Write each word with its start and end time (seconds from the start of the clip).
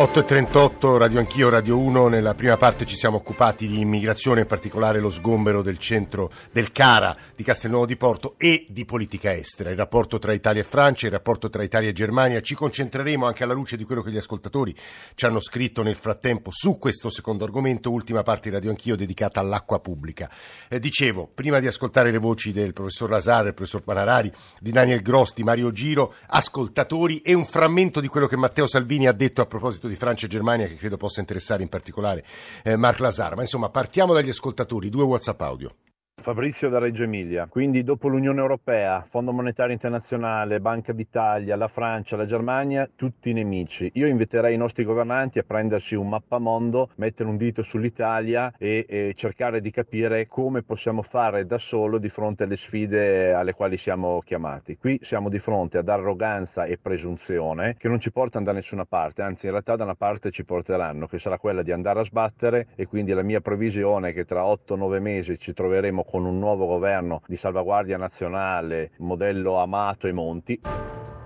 8.38, 0.00 0.96
Radio 0.96 1.18
Anch'io, 1.18 1.50
Radio 1.50 1.76
1. 1.76 2.08
Nella 2.08 2.32
prima 2.32 2.56
parte 2.56 2.86
ci 2.86 2.96
siamo 2.96 3.18
occupati 3.18 3.66
di 3.66 3.80
immigrazione, 3.80 4.40
in 4.40 4.46
particolare 4.46 4.98
lo 4.98 5.10
sgombero 5.10 5.60
del 5.60 5.76
centro 5.76 6.30
del 6.52 6.72
Cara 6.72 7.14
di 7.36 7.42
Castelnuovo 7.42 7.84
di 7.84 7.98
Porto 7.98 8.34
e 8.38 8.64
di 8.70 8.86
politica 8.86 9.34
estera, 9.34 9.68
il 9.68 9.76
rapporto 9.76 10.18
tra 10.18 10.32
Italia 10.32 10.62
e 10.62 10.64
Francia, 10.64 11.04
il 11.04 11.12
rapporto 11.12 11.50
tra 11.50 11.62
Italia 11.62 11.90
e 11.90 11.92
Germania. 11.92 12.40
Ci 12.40 12.54
concentreremo 12.54 13.26
anche 13.26 13.44
alla 13.44 13.52
luce 13.52 13.76
di 13.76 13.84
quello 13.84 14.00
che 14.00 14.10
gli 14.10 14.16
ascoltatori 14.16 14.74
ci 15.14 15.26
hanno 15.26 15.38
scritto 15.38 15.82
nel 15.82 15.96
frattempo 15.96 16.48
su 16.50 16.78
questo 16.78 17.10
secondo 17.10 17.44
argomento, 17.44 17.90
ultima 17.90 18.22
parte 18.22 18.48
di 18.48 18.54
Radio 18.54 18.70
Anch'io 18.70 18.96
dedicata 18.96 19.40
all'acqua 19.40 19.80
pubblica. 19.80 20.30
Eh, 20.70 20.78
dicevo, 20.78 21.28
prima 21.32 21.60
di 21.60 21.66
ascoltare 21.66 22.10
le 22.10 22.16
voci 22.16 22.52
del 22.52 22.72
professor 22.72 23.10
Lazar, 23.10 23.44
del 23.44 23.52
professor 23.52 23.82
Panarari, 23.82 24.32
di 24.60 24.70
Daniel 24.70 25.02
Gross, 25.02 25.34
di 25.34 25.44
Mario 25.44 25.70
Giro, 25.72 26.14
ascoltatori 26.28 27.20
e 27.20 27.34
un 27.34 27.44
frammento 27.44 28.00
di 28.00 28.08
quello 28.08 28.26
che 28.26 28.38
Matteo 28.38 28.66
Salvini 28.66 29.06
ha 29.06 29.12
detto 29.12 29.42
a 29.42 29.44
proposito 29.44 29.88
di 29.90 29.96
Francia 29.96 30.26
e 30.26 30.28
Germania 30.28 30.66
che 30.66 30.76
credo 30.76 30.96
possa 30.96 31.20
interessare 31.20 31.62
in 31.62 31.68
particolare 31.68 32.24
eh, 32.62 32.76
Marc 32.76 33.00
Lazar. 33.00 33.34
Ma 33.34 33.42
insomma, 33.42 33.68
partiamo 33.68 34.14
dagli 34.14 34.30
ascoltatori, 34.30 34.88
due 34.88 35.04
WhatsApp 35.04 35.40
audio. 35.42 35.74
Fabrizio 36.22 36.68
da 36.68 36.78
Reggio 36.78 37.02
Emilia. 37.02 37.46
Quindi 37.46 37.82
dopo 37.82 38.08
l'Unione 38.08 38.40
Europea, 38.40 39.06
Fondo 39.08 39.32
Monetario 39.32 39.72
Internazionale, 39.72 40.60
Banca 40.60 40.92
d'Italia, 40.92 41.56
la 41.56 41.68
Francia, 41.68 42.14
la 42.16 42.26
Germania, 42.26 42.88
tutti 42.94 43.32
nemici. 43.32 43.90
Io 43.94 44.06
inviterei 44.06 44.54
i 44.54 44.58
nostri 44.58 44.84
governanti 44.84 45.38
a 45.38 45.44
prendersi 45.46 45.94
un 45.94 46.10
mappamondo, 46.10 46.90
mettere 46.96 47.28
un 47.28 47.38
dito 47.38 47.62
sull'Italia 47.62 48.52
e, 48.58 48.84
e 48.86 49.14
cercare 49.16 49.62
di 49.62 49.70
capire 49.70 50.26
come 50.28 50.62
possiamo 50.62 51.00
fare 51.02 51.46
da 51.46 51.56
solo 51.56 51.96
di 51.96 52.10
fronte 52.10 52.44
alle 52.44 52.56
sfide 52.56 53.32
alle 53.32 53.54
quali 53.54 53.78
siamo 53.78 54.20
chiamati. 54.22 54.76
Qui 54.76 55.00
siamo 55.02 55.30
di 55.30 55.38
fronte 55.38 55.78
ad 55.78 55.88
arroganza 55.88 56.64
e 56.64 56.76
presunzione 56.76 57.76
che 57.78 57.88
non 57.88 57.98
ci 57.98 58.12
portano 58.12 58.44
da 58.44 58.52
nessuna 58.52 58.84
parte, 58.84 59.22
anzi 59.22 59.46
in 59.46 59.52
realtà 59.52 59.76
da 59.76 59.84
una 59.84 59.94
parte 59.94 60.30
ci 60.30 60.44
porteranno, 60.44 61.06
che 61.06 61.18
sarà 61.18 61.38
quella 61.38 61.62
di 61.62 61.72
andare 61.72 62.00
a 62.00 62.04
sbattere 62.04 62.66
e 62.74 62.86
quindi 62.86 63.12
la 63.12 63.22
mia 63.22 63.40
previsione 63.40 64.10
è 64.10 64.12
che 64.12 64.26
tra 64.26 64.42
8-9 64.42 65.00
mesi 65.00 65.38
ci 65.38 65.54
troveremo 65.54 66.04
con 66.10 66.24
un 66.24 66.38
nuovo 66.38 66.66
governo 66.66 67.22
di 67.26 67.36
salvaguardia 67.36 67.96
nazionale, 67.96 68.90
modello 68.98 69.60
Amato 69.60 70.08
e 70.08 70.12
Monti. 70.12 70.60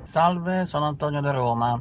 Salve, 0.02 0.66
sono 0.66 0.84
Antonio 0.84 1.22
da 1.22 1.30
Roma. 1.30 1.80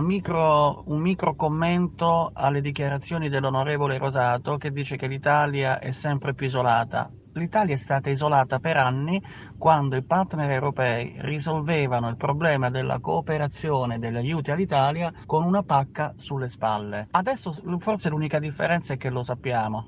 Micro, 0.00 0.82
un 0.86 1.00
micro 1.00 1.36
commento 1.36 2.32
alle 2.34 2.60
dichiarazioni 2.60 3.28
dell'onorevole 3.28 3.98
Rosato 3.98 4.56
che 4.56 4.72
dice 4.72 4.96
che 4.96 5.06
l'Italia 5.06 5.78
è 5.78 5.90
sempre 5.90 6.34
più 6.34 6.46
isolata. 6.46 7.08
L'Italia 7.34 7.74
è 7.74 7.78
stata 7.78 8.10
isolata 8.10 8.58
per 8.58 8.76
anni 8.76 9.22
quando 9.56 9.94
i 9.94 10.02
partner 10.02 10.50
europei 10.50 11.14
risolvevano 11.18 12.08
il 12.08 12.16
problema 12.16 12.70
della 12.70 12.98
cooperazione 12.98 13.94
e 13.94 13.98
degli 13.98 14.16
aiuti 14.16 14.50
all'Italia 14.50 15.12
con 15.26 15.44
una 15.44 15.62
pacca 15.62 16.12
sulle 16.16 16.48
spalle. 16.48 17.06
Adesso 17.12 17.52
forse 17.78 18.08
l'unica 18.08 18.40
differenza 18.40 18.94
è 18.94 18.96
che 18.96 19.10
lo 19.10 19.22
sappiamo. 19.22 19.86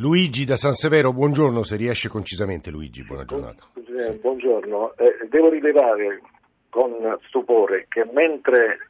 Luigi 0.00 0.46
da 0.46 0.56
San 0.56 0.72
Severo, 0.72 1.12
buongiorno, 1.12 1.62
se 1.62 1.76
riesce 1.76 2.08
concisamente 2.08 2.70
Luigi, 2.70 3.04
buona 3.04 3.26
giornata. 3.26 3.64
Eh, 3.74 4.12
buongiorno, 4.12 4.96
eh, 4.96 5.28
devo 5.28 5.50
rilevare 5.50 6.22
con 6.70 7.18
stupore 7.26 7.84
che 7.86 8.08
mentre 8.10 8.88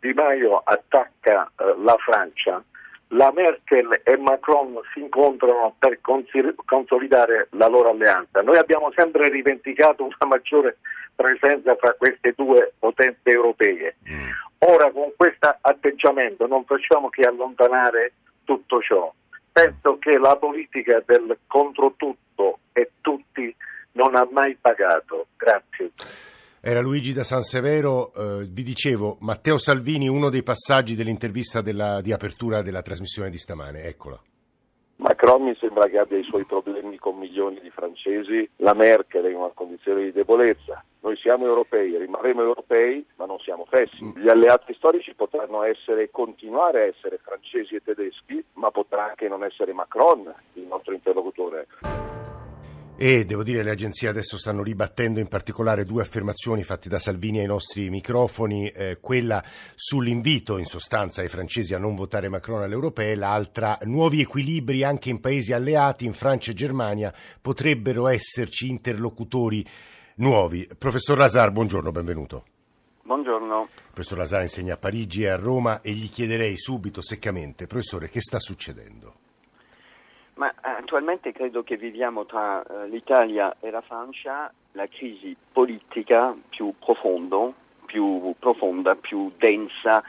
Di 0.00 0.12
Maio 0.12 0.60
attacca 0.64 1.44
eh, 1.56 1.76
la 1.84 1.94
Francia, 2.04 2.60
la 3.10 3.30
Merkel 3.32 4.00
e 4.02 4.16
Macron 4.16 4.76
si 4.92 4.98
incontrano 4.98 5.76
per 5.78 6.00
consolidare 6.64 7.46
la 7.52 7.68
loro 7.68 7.90
alleanza. 7.90 8.42
Noi 8.42 8.56
abbiamo 8.56 8.90
sempre 8.96 9.28
rivendicato 9.28 10.02
una 10.02 10.16
maggiore 10.26 10.78
presenza 11.14 11.76
fra 11.76 11.94
queste 11.94 12.34
due 12.36 12.72
potenze 12.76 13.30
europee. 13.30 13.98
Mm. 14.10 14.30
Ora 14.66 14.90
con 14.90 15.12
questo 15.16 15.58
atteggiamento 15.60 16.48
non 16.48 16.64
facciamo 16.64 17.08
che 17.08 17.22
allontanare 17.22 18.14
tutto 18.42 18.80
ciò 18.80 19.14
penso 19.52 19.98
che 19.98 20.18
la 20.18 20.36
politica 20.36 21.02
del 21.04 21.38
contro 21.46 21.94
tutto 21.96 22.58
e 22.72 22.92
tutti 23.00 23.54
non 23.92 24.14
ha 24.16 24.26
mai 24.30 24.56
pagato. 24.60 25.26
Grazie. 25.36 25.92
Era 26.60 26.80
Luigi 26.80 27.12
da 27.12 27.24
San 27.24 27.40
Severo, 27.40 28.12
eh, 28.12 28.46
vi 28.50 28.62
dicevo, 28.62 29.16
Matteo 29.20 29.56
Salvini, 29.56 30.08
uno 30.08 30.28
dei 30.28 30.42
passaggi 30.42 30.94
dell'intervista 30.94 31.62
della, 31.62 32.02
di 32.02 32.12
apertura 32.12 32.60
della 32.60 32.82
trasmissione 32.82 33.30
di 33.30 33.38
stamane, 33.38 33.84
eccola. 33.84 34.20
Macron 35.22 35.42
mi 35.42 35.54
sembra 35.56 35.86
che 35.86 35.98
abbia 35.98 36.16
i 36.16 36.22
suoi 36.22 36.46
problemi 36.46 36.96
con 36.96 37.18
milioni 37.18 37.60
di 37.60 37.68
francesi, 37.68 38.48
la 38.56 38.72
Merkel 38.72 39.24
è 39.24 39.28
in 39.28 39.36
una 39.36 39.50
condizione 39.52 40.04
di 40.04 40.12
debolezza. 40.12 40.82
Noi 41.00 41.14
siamo 41.18 41.44
europei, 41.44 41.94
rimarremo 41.98 42.40
europei, 42.40 43.04
ma 43.16 43.26
non 43.26 43.38
siamo 43.38 43.66
fessi. 43.68 44.02
Mm. 44.02 44.16
Gli 44.16 44.30
alleati 44.30 44.72
storici 44.72 45.12
potranno 45.12 45.62
essere, 45.62 46.10
continuare 46.10 46.80
a 46.80 46.86
essere 46.86 47.18
francesi 47.22 47.74
e 47.74 47.82
tedeschi, 47.84 48.42
ma 48.54 48.70
potrà 48.70 49.10
anche 49.10 49.28
non 49.28 49.44
essere 49.44 49.74
Macron 49.74 50.32
il 50.54 50.62
nostro 50.62 50.94
interlocutore 50.94 51.66
e 53.02 53.24
devo 53.24 53.42
dire 53.42 53.62
le 53.62 53.70
agenzie 53.70 54.08
adesso 54.08 54.36
stanno 54.36 54.62
ribattendo 54.62 55.20
in 55.20 55.26
particolare 55.26 55.86
due 55.86 56.02
affermazioni 56.02 56.62
fatte 56.62 56.90
da 56.90 56.98
Salvini 56.98 57.38
ai 57.38 57.46
nostri 57.46 57.88
microfoni, 57.88 58.68
eh, 58.68 58.98
quella 59.00 59.42
sull'invito 59.74 60.58
in 60.58 60.66
sostanza 60.66 61.22
ai 61.22 61.30
francesi 61.30 61.72
a 61.72 61.78
non 61.78 61.94
votare 61.94 62.28
Macron 62.28 62.60
alle 62.60 62.74
europee, 62.74 63.14
l'altra 63.14 63.78
nuovi 63.84 64.20
equilibri 64.20 64.84
anche 64.84 65.08
in 65.08 65.18
paesi 65.18 65.54
alleati, 65.54 66.04
in 66.04 66.12
Francia 66.12 66.50
e 66.50 66.54
Germania, 66.54 67.10
potrebbero 67.40 68.06
esserci 68.06 68.68
interlocutori 68.68 69.64
nuovi. 70.16 70.68
Professor 70.76 71.16
Lazar, 71.16 71.52
buongiorno, 71.52 71.90
benvenuto. 71.90 72.44
Buongiorno. 73.02 73.68
Professor 73.94 74.18
Lazar 74.18 74.42
insegna 74.42 74.74
a 74.74 74.76
Parigi 74.76 75.22
e 75.22 75.28
a 75.28 75.36
Roma 75.36 75.80
e 75.80 75.92
gli 75.92 76.10
chiederei 76.10 76.58
subito, 76.58 77.00
seccamente, 77.00 77.66
professore, 77.66 78.10
che 78.10 78.20
sta 78.20 78.38
succedendo? 78.38 79.14
Ma 80.40 80.50
eh, 80.50 80.70
attualmente 80.70 81.32
credo 81.32 81.62
che 81.62 81.76
viviamo 81.76 82.24
tra 82.24 82.64
uh, 82.66 82.88
l'Italia 82.88 83.54
e 83.60 83.70
la 83.70 83.82
Francia 83.82 84.50
la 84.72 84.86
crisi 84.88 85.36
politica 85.52 86.34
più, 86.48 86.72
profondo, 86.82 87.52
più 87.84 88.32
profonda, 88.38 88.94
più 88.94 89.30
densa 89.36 90.02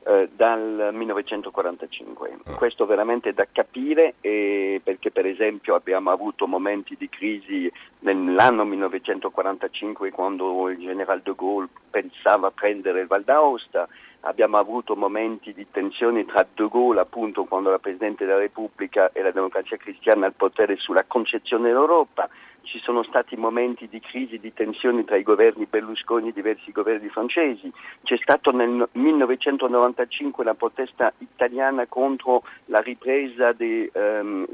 uh, 0.00 0.28
dal 0.34 0.90
1945. 0.92 2.38
Ah. 2.46 2.54
Questo 2.54 2.84
veramente 2.84 3.32
da 3.32 3.46
capire 3.50 4.14
eh, 4.22 4.80
perché 4.82 5.12
per 5.12 5.24
esempio 5.24 5.76
abbiamo 5.76 6.10
avuto 6.10 6.48
momenti 6.48 6.96
di 6.98 7.08
crisi 7.08 7.70
nell'anno 8.00 8.64
1945 8.64 10.10
quando 10.10 10.68
il 10.68 10.80
generale 10.80 11.20
de 11.22 11.32
Gaulle 11.36 11.68
pensava 11.90 12.48
a 12.48 12.52
prendere 12.52 13.02
il 13.02 13.06
Val 13.06 13.22
d'Aosta 13.22 13.86
abbiamo 14.20 14.56
avuto 14.56 14.96
momenti 14.96 15.52
di 15.52 15.66
tensione 15.70 16.24
tra 16.24 16.46
De 16.54 16.68
Gaulle, 16.68 17.00
appunto, 17.00 17.44
quando 17.44 17.68
era 17.68 17.78
Presidente 17.78 18.24
della 18.24 18.38
Repubblica 18.38 19.10
e 19.12 19.22
la 19.22 19.30
democrazia 19.30 19.76
cristiana 19.76 20.26
al 20.26 20.34
potere 20.34 20.76
sulla 20.76 21.04
concezione 21.06 21.68
dell'Europa, 21.68 22.28
ci 22.66 22.80
sono 22.80 23.02
stati 23.04 23.36
momenti 23.36 23.88
di 23.88 24.00
crisi, 24.00 24.38
di 24.38 24.52
tensione 24.52 25.04
tra 25.04 25.16
i 25.16 25.22
governi 25.22 25.66
Berlusconi 25.66 26.28
e 26.28 26.32
diversi 26.32 26.72
governi 26.72 27.08
francesi, 27.08 27.72
c'è 28.02 28.16
stato 28.20 28.50
nel 28.50 28.88
1995 28.92 30.44
la 30.44 30.54
protesta 30.54 31.12
italiana 31.18 31.86
contro 31.86 32.42
la 32.66 32.80
ripresa 32.80 33.52
dei 33.52 33.88
um, 33.94 34.44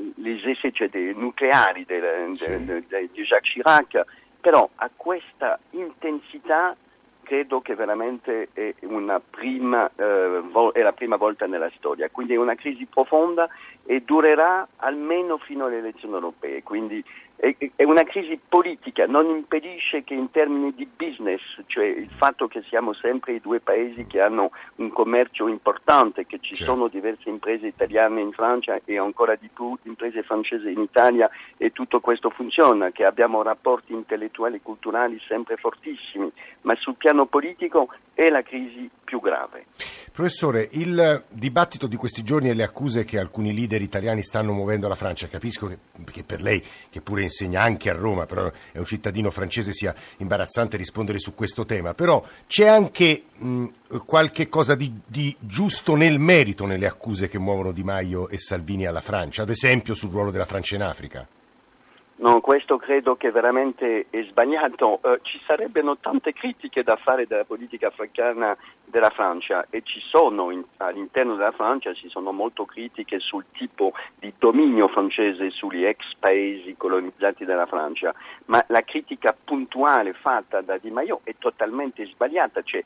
cioè 0.72 0.90
nucleari 1.14 1.86
di 1.86 3.22
Jacques 3.22 3.50
Chirac, 3.50 4.04
però 4.40 4.68
a 4.76 4.90
questa 4.94 5.58
intensità 5.70 6.76
credo 7.22 7.60
che 7.60 7.74
veramente 7.74 8.48
è, 8.52 8.74
prima, 9.28 9.90
eh, 9.96 10.42
è, 10.72 10.82
la 10.82 10.92
prima 10.92 11.16
volta 11.16 11.46
nella 11.46 11.70
storia, 11.76 12.08
quindi 12.10 12.34
è 12.34 12.36
una 12.36 12.54
crisi 12.54 12.86
profonda 12.86 13.48
e 13.84 14.02
durerà 14.02 14.66
almeno 14.76 15.38
fino 15.38 15.66
alle 15.66 15.78
elezioni 15.78 16.14
europee, 16.14 16.62
quindi 16.62 17.02
è 17.75 17.82
una 17.82 18.04
crisi 18.04 18.38
politica, 18.48 19.06
non 19.06 19.26
impedisce 19.26 20.05
che 20.05 20.14
in 20.14 20.31
termini 20.31 20.72
di 20.76 20.87
business, 20.96 21.40
cioè 21.66 21.87
il 21.87 22.08
fatto 22.08 22.46
che 22.46 22.62
siamo 22.69 22.93
sempre 22.93 23.32
i 23.32 23.40
due 23.40 23.58
paesi 23.58 24.06
che 24.06 24.20
hanno 24.20 24.52
un 24.76 24.90
commercio 24.90 25.49
importante, 25.49 26.25
che 26.25 26.38
ci 26.40 26.55
certo. 26.55 26.72
sono 26.72 26.87
diverse 26.87 27.28
imprese 27.28 27.66
italiane 27.66 28.20
in 28.20 28.31
Francia 28.31 28.78
e 28.84 28.96
ancora 28.96 29.34
di 29.34 29.49
più 29.52 29.76
imprese 29.82 30.22
francesi 30.22 30.70
in 30.70 30.82
Italia 30.82 31.28
e 31.56 31.72
tutto 31.72 31.99
questo 31.99 32.31
funziona, 32.31 32.93
che 32.93 33.05
abbiamo 33.05 33.43
rapporti 33.43 33.93
intellettuali 33.93 34.56
e 34.56 34.62
culturali 34.62 35.20
sempre 35.26 35.56
fortissimi, 35.56 36.31
ma 36.61 36.76
sul 36.76 36.94
piano 36.94 37.26
politico 37.26 37.88
è 38.14 38.28
la 38.28 38.43
crisi 38.43 38.88
più 39.02 39.20
grave. 39.20 39.64
Professore, 40.12 40.69
il 40.72 41.25
dibattito 41.31 41.87
di 41.87 41.96
questi 41.96 42.22
giorni 42.22 42.50
e 42.50 42.55
le 42.55 42.62
accuse 42.62 43.02
che 43.05 43.19
alcuni 43.19 43.55
leader 43.55 43.81
italiani 43.81 44.22
stanno 44.22 44.52
muovendo 44.52 44.84
alla 44.84 44.94
Francia, 44.94 45.26
capisco 45.26 45.66
che, 45.66 45.78
che 46.11 46.22
per 46.22 46.43
lei, 46.43 46.62
che 46.90 47.00
pure 47.00 47.25
insegna 47.32 47.62
anche 47.62 47.90
a 47.90 47.94
Roma, 47.94 48.26
però 48.26 48.50
è 48.70 48.79
un 48.79 48.84
cittadino 48.84 49.31
francese, 49.31 49.73
sia 49.73 49.94
imbarazzante 50.19 50.76
rispondere 50.76 51.19
su 51.19 51.34
questo 51.34 51.64
tema, 51.64 51.94
però 51.94 52.25
c'è 52.46 52.67
anche 52.67 53.25
mh, 53.37 53.67
qualche 54.05 54.49
cosa 54.49 54.75
di, 54.75 54.93
di 55.06 55.34
giusto 55.40 55.94
nel 55.94 56.19
merito 56.19 56.67
nelle 56.67 56.87
accuse 56.87 57.29
che 57.29 57.38
muovono 57.38 57.73
Di 57.73 57.82
Maio 57.82 58.29
e 58.29 58.38
Salvini 58.38 58.87
alla 58.87 59.00
Francia, 59.00 59.43
ad 59.43 59.50
esempio 59.50 59.94
sul 59.94 60.11
ruolo 60.11 60.31
della 60.31 60.46
Francia 60.46 60.75
in 60.75 60.82
Africa. 60.82 61.26
No, 62.22 62.40
questo 62.40 62.76
credo 62.76 63.16
che 63.16 63.32
veramente 63.32 64.06
è 64.08 64.22
sbagliato. 64.22 65.00
Uh, 65.02 65.19
ci 65.22 65.40
sarebbero 65.44 65.96
tante 65.96 66.32
critiche 66.32 66.84
da 66.84 66.94
fare 66.94 67.26
della 67.26 67.42
politica 67.42 67.88
africana 67.88 68.56
della 68.84 69.10
Francia 69.10 69.66
e 69.70 69.82
ci 69.82 69.98
sono 69.98 70.52
in, 70.52 70.62
all'interno 70.76 71.34
della 71.34 71.50
Francia 71.50 71.92
ci 71.94 72.08
sono 72.08 72.30
molte 72.30 72.64
critiche 72.66 73.19
sul 73.19 73.44
tipo 73.52 73.92
di 74.19 74.32
dominio 74.38 74.86
francese 74.86 75.50
sugli 75.50 75.84
ex 75.84 76.14
paesi 76.19 76.76
colonizzati 76.76 77.44
dalla 77.44 77.66
Francia, 77.66 78.14
ma 78.44 78.62
la 78.68 78.82
critica 78.82 79.34
puntuale 79.42 80.12
fatta 80.12 80.60
da 80.60 80.76
Di 80.76 80.90
Maio 80.90 81.22
è 81.25 81.34
totalmente 81.38 82.04
sbagliata, 82.06 82.62
cioè, 82.62 82.84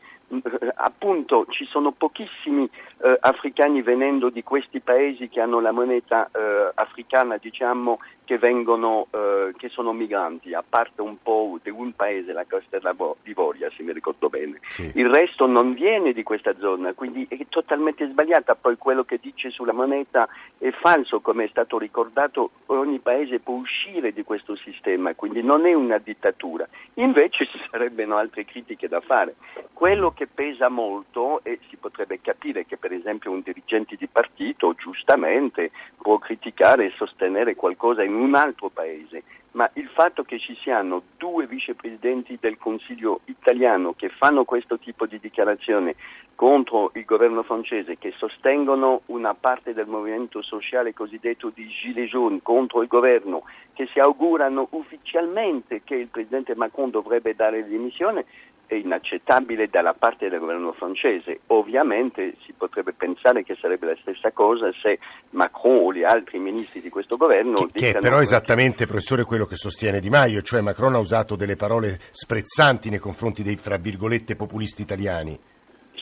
appunto 0.77 1.47
ci 1.51 1.67
sono 1.67 1.91
pochissimi 1.91 2.71
eh, 2.99 3.17
africani 3.21 3.83
venendo 3.83 4.31
di 4.31 4.43
questi 4.43 4.81
paesi 4.81 5.29
che 5.29 5.41
hanno 5.41 5.61
la 5.61 5.73
moneta 5.73 6.29
eh, 6.33 6.71
africana 6.75 7.37
diciamo 7.37 7.99
che 8.25 8.39
vengono 8.39 9.07
eh, 9.13 9.26
che 9.57 9.69
sono 9.69 9.93
migranti, 9.93 10.55
a 10.55 10.65
parte 10.67 11.01
un 11.01 11.17
po' 11.23 11.59
di 11.63 11.71
un 11.71 11.93
paese, 11.95 12.33
la 12.33 12.45
Costa 12.49 12.79
d'Ivoria, 13.23 13.71
se 13.75 13.83
mi 13.83 13.93
ricordo 13.93 14.29
bene. 14.29 14.61
Sì. 14.69 14.91
Il 14.95 15.09
resto 15.09 15.47
non 15.47 15.75
viene 15.75 16.13
di 16.13 16.23
questa 16.23 16.55
zona, 16.59 16.93
quindi 16.93 17.27
è 17.29 17.39
totalmente 17.49 18.09
sbagliata. 18.09 18.55
Poi 18.55 18.77
quello 18.77 19.05
che 19.05 19.19
dice 19.21 19.51
sulla 19.51 19.73
moneta 19.73 20.29
è 20.59 20.71
falso, 20.71 21.21
come 21.21 21.45
è 21.45 21.49
stato 21.49 21.79
ricordato, 21.79 22.51
ogni 22.67 22.99
paese 22.99 23.39
può 23.39 23.55
uscire 23.55 24.13
di 24.13 24.23
questo 24.23 24.57
sistema, 24.57 25.15
quindi 25.15 25.43
non 25.43 25.67
è 25.67 25.75
una 25.75 25.99
dittatura. 25.99 26.67
Invece 26.95 27.47
ci 27.47 27.61
sarebbero 27.71 28.17
altre 28.17 28.45
critiche 28.45 28.89
da 28.89 29.01
fare. 29.01 29.35
Quello 29.73 30.13
che 30.13 30.27
pesa 30.27 30.69
molto, 30.69 31.41
e 31.43 31.59
si 31.69 31.77
potrebbe 31.77 32.21
capire 32.21 32.65
che 32.65 32.77
esempio 33.07 33.31
un 33.31 33.41
dirigente 33.41 33.95
di 33.97 34.09
partito 34.09 34.75
giustamente 34.75 35.71
può 36.03 36.19
criticare 36.19 36.87
e 36.87 36.93
sostenere 36.97 37.55
qualcosa 37.55 38.03
in 38.03 38.15
un 38.15 38.35
altro 38.35 38.69
paese, 38.69 39.23
ma 39.53 39.71
il 39.75 39.89
fatto 39.89 40.25
che 40.25 40.41
ci 40.41 40.57
siano 40.57 41.03
due 41.17 41.47
vicepresidenti 41.47 42.37
del 42.41 42.59
Consiglio 42.59 43.21
italiano 43.27 43.95
che 43.97 44.09
fanno 44.09 44.45
questo 44.45 44.77
tipo 44.79 45.07
di 45.07 45.21
dichiarazione 45.21 45.95
contro 46.35 46.91
il 46.95 47.05
governo 47.05 47.43
francese, 47.43 47.97
che 47.97 48.13
sostengono 48.15 49.03
una 49.07 49.33
parte 49.33 49.73
del 49.73 49.87
movimento 49.87 50.43
sociale 50.43 50.93
cosiddetto 50.93 51.51
di 51.55 51.67
Gilets 51.69 52.11
jaunes 52.11 52.43
contro 52.43 52.83
il 52.83 52.89
governo, 52.89 53.45
che 53.73 53.87
si 53.87 54.01
augurano 54.01 54.67
ufficialmente 54.71 55.81
che 55.83 55.95
il 55.95 56.09
presidente 56.09 56.55
Macron 56.55 56.91
dovrebbe 56.91 57.35
dare 57.35 57.63
le 57.63 57.69
dimissioni, 57.69 58.23
è 58.67 58.75
inaccettabile 58.75 59.69
dalla 59.69 59.95
parte 59.95 60.29
del 60.29 60.41
governo 60.41 60.73
francese. 60.73 61.41
Ovviamente 61.49 62.35
si 62.45 62.53
potrebbe 62.53 62.93
pensare 62.93 63.45
che 63.45 63.57
sarebbe 63.61 63.87
la 63.87 63.97
stessa 64.01 64.31
cosa 64.33 64.71
se 64.81 64.99
Macron 65.31 65.85
o 65.85 65.93
gli 65.93 66.03
altri 66.03 66.39
ministri 66.39 66.81
di 66.81 66.89
questo 66.89 67.17
governo... 67.17 67.67
Che, 67.67 67.73
che 67.73 67.91
è 67.91 67.99
però 68.01 68.21
esattamente, 68.21 68.87
professore, 68.87 69.25
quello 69.25 69.47
che 69.47 69.57
sostiene 69.57 70.01
Di 70.01 70.11
Maio, 70.11 70.43
cioè 70.43 70.61
Macron 70.61 70.95
ha 70.95 70.99
usato 70.99 71.37
delle 71.37 71.57
parole 71.57 71.99
sprezzanti 72.11 72.91
nei 72.91 72.99
confronti 72.99 73.43
dei, 73.43 73.57
fra 73.57 73.77
virgolette, 73.77 74.37
populisti 74.37 74.83
italiani. 74.83 75.39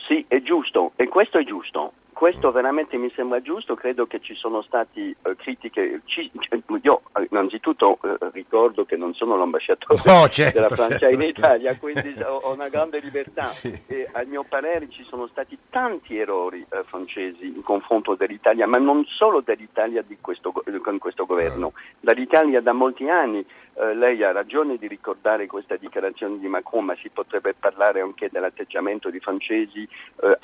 Sì, 0.07 0.23
è 0.27 0.39
giusto, 0.55 0.91
e 0.95 1.07
questo 1.09 1.37
è 1.37 1.43
giusto. 1.43 1.91
Questo 2.15 2.49
veramente 2.53 2.95
mi 2.95 3.11
sembra 3.13 3.41
giusto, 3.41 3.75
credo 3.75 4.05
che 4.05 4.21
ci 4.21 4.35
sono 4.35 4.61
state 4.61 5.15
uh, 5.21 5.35
critiche, 5.35 5.99
ci, 6.05 6.31
io 6.81 7.01
eh, 7.13 7.27
innanzitutto 7.29 7.97
uh, 8.01 8.15
ricordo 8.31 8.85
che 8.85 8.95
non 8.95 9.13
sono 9.13 9.35
l'ambasciatore 9.35 10.01
no, 10.05 10.29
certo, 10.29 10.53
della 10.53 10.73
Francia 10.73 10.97
certo. 10.99 11.13
in 11.13 11.21
Italia, 11.23 11.75
quindi 11.77 12.15
ho 12.23 12.53
una 12.53 12.69
grande 12.69 13.01
libertà 13.01 13.43
sì. 13.43 13.77
e 13.87 14.07
a 14.13 14.23
mio 14.23 14.45
parere 14.47 14.89
ci 14.89 15.03
sono 15.03 15.27
stati 15.27 15.57
tanti 15.69 16.17
errori 16.17 16.65
uh, 16.69 16.85
francesi 16.85 17.47
in 17.47 17.61
confronto 17.61 18.15
dell'Italia, 18.15 18.65
ma 18.65 18.77
non 18.77 19.03
solo 19.09 19.41
dell'Italia 19.41 20.01
di 20.01 20.17
questo, 20.21 20.53
con 20.81 20.97
questo 20.97 21.25
governo, 21.25 21.73
dall'Italia 21.99 22.61
da 22.61 22.71
molti 22.71 23.09
anni. 23.09 23.45
lei 23.93 24.23
ha 24.23 24.31
ragione 24.31 24.77
di 24.77 24.87
ricordare 24.87 25.47
questa 25.47 25.75
dichiarazione 25.75 26.39
di 26.39 26.47
Macron, 26.47 26.85
ma 26.85 26.95
si 26.95 27.09
potrebbe 27.09 27.53
parlare 27.59 27.99
anche 27.99 28.29
dell'atteggiamento 28.31 29.09
dei 29.09 29.19
francesi 29.19 29.85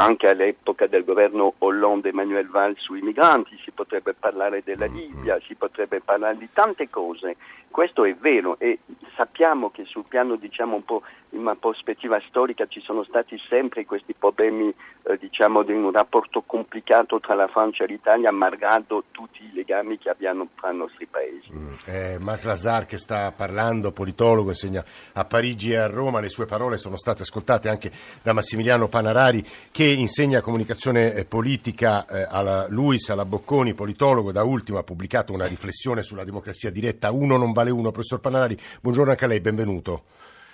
anche 0.02 0.28
all'epoca 0.28 0.88
del 0.88 1.04
governo 1.04 1.54
Hollande 1.60 2.10
Emmanuel 2.10 2.48
Valls 2.48 2.80
sui 2.80 3.02
migranti, 3.02 3.58
si 3.64 3.72
potrebbe 3.72 4.14
parlare 4.14 4.62
della 4.64 4.88
mm-hmm. 4.88 4.96
Libia, 4.96 5.40
si 5.46 5.56
potrebbe 5.56 6.02
parlare 6.02 6.38
di 6.38 6.50
tante 6.52 6.90
cose. 6.90 7.36
Questo 7.70 8.04
è 8.04 8.14
vero 8.16 8.58
e 8.60 8.80
sappiamo 9.16 9.70
che 9.70 9.86
sul 9.86 10.04
piano 10.08 10.36
diciamo 10.36 10.76
un 10.76 10.84
po' 10.84 11.04
in 11.30 11.40
una 11.40 11.56
prospettiva 11.56 12.20
storica 12.28 12.66
ci 12.66 12.82
sono 12.82 13.04
stati 13.04 13.40
sempre 13.48 13.86
questi 13.86 14.14
problemi 14.14 14.74
eh, 15.04 15.18
diciamo 15.18 15.64
di 15.64 15.72
un 15.72 15.92
rapporto 15.92 16.44
complicato 16.46 17.20
tra 17.20 17.34
la 17.34 17.48
Francia 17.48 17.84
e 17.84 17.88
l'Italia, 17.88 18.32
malgrado 18.32 19.06
tutti 19.12 19.44
i 19.44 19.52
legami 19.54 19.98
che 19.98 20.10
abbiamo 20.10 20.48
tra 20.60 20.72
i 20.72 20.76
nostri 20.76 21.06
paesi. 21.06 21.52
Mm. 21.54 21.74
Eh, 21.86 22.18
Marc 22.20 22.44
Lazar 22.44 22.86
che 22.86 22.98
sta 22.98 23.32
parlando, 23.32 23.92
politologo, 23.92 24.50
insegna 24.50 24.84
a 25.14 25.26
Parigi 25.26 25.72
e 25.72 25.78
a 25.78 25.88
Roma, 25.88 26.20
le 26.20 26.30
sue 26.30 26.46
parole 26.46 26.78
sono 26.78 26.98
state 26.98 27.22
ascoltate 27.22 27.70
anche 27.70 27.92
da 28.22 28.34
Massimiliano 28.34 28.88
Panarari 28.88 29.44
che 29.72 29.81
insegna 29.90 30.42
comunicazione 30.42 31.14
eh, 31.14 31.26
politica 31.26 32.06
eh, 32.06 32.28
alla 32.30 32.68
Luis, 32.70 33.10
alla 33.10 33.26
Bocconi, 33.26 33.74
politologo, 33.74 34.32
da 34.32 34.44
ultimo 34.44 34.78
ha 34.78 34.84
pubblicato 34.84 35.34
una 35.34 35.46
riflessione 35.46 36.04
sulla 36.04 36.24
democrazia 36.24 36.70
diretta, 36.70 37.12
uno 37.12 37.38
non 37.38 37.52
vale 37.52 37.72
uno. 37.72 37.92
Professor 37.92 38.20
Panarari, 38.20 38.58
buongiorno 38.82 39.12
anche 39.12 39.26
a 39.26 39.28
lei, 39.28 39.40
benvenuto. 39.40 40.04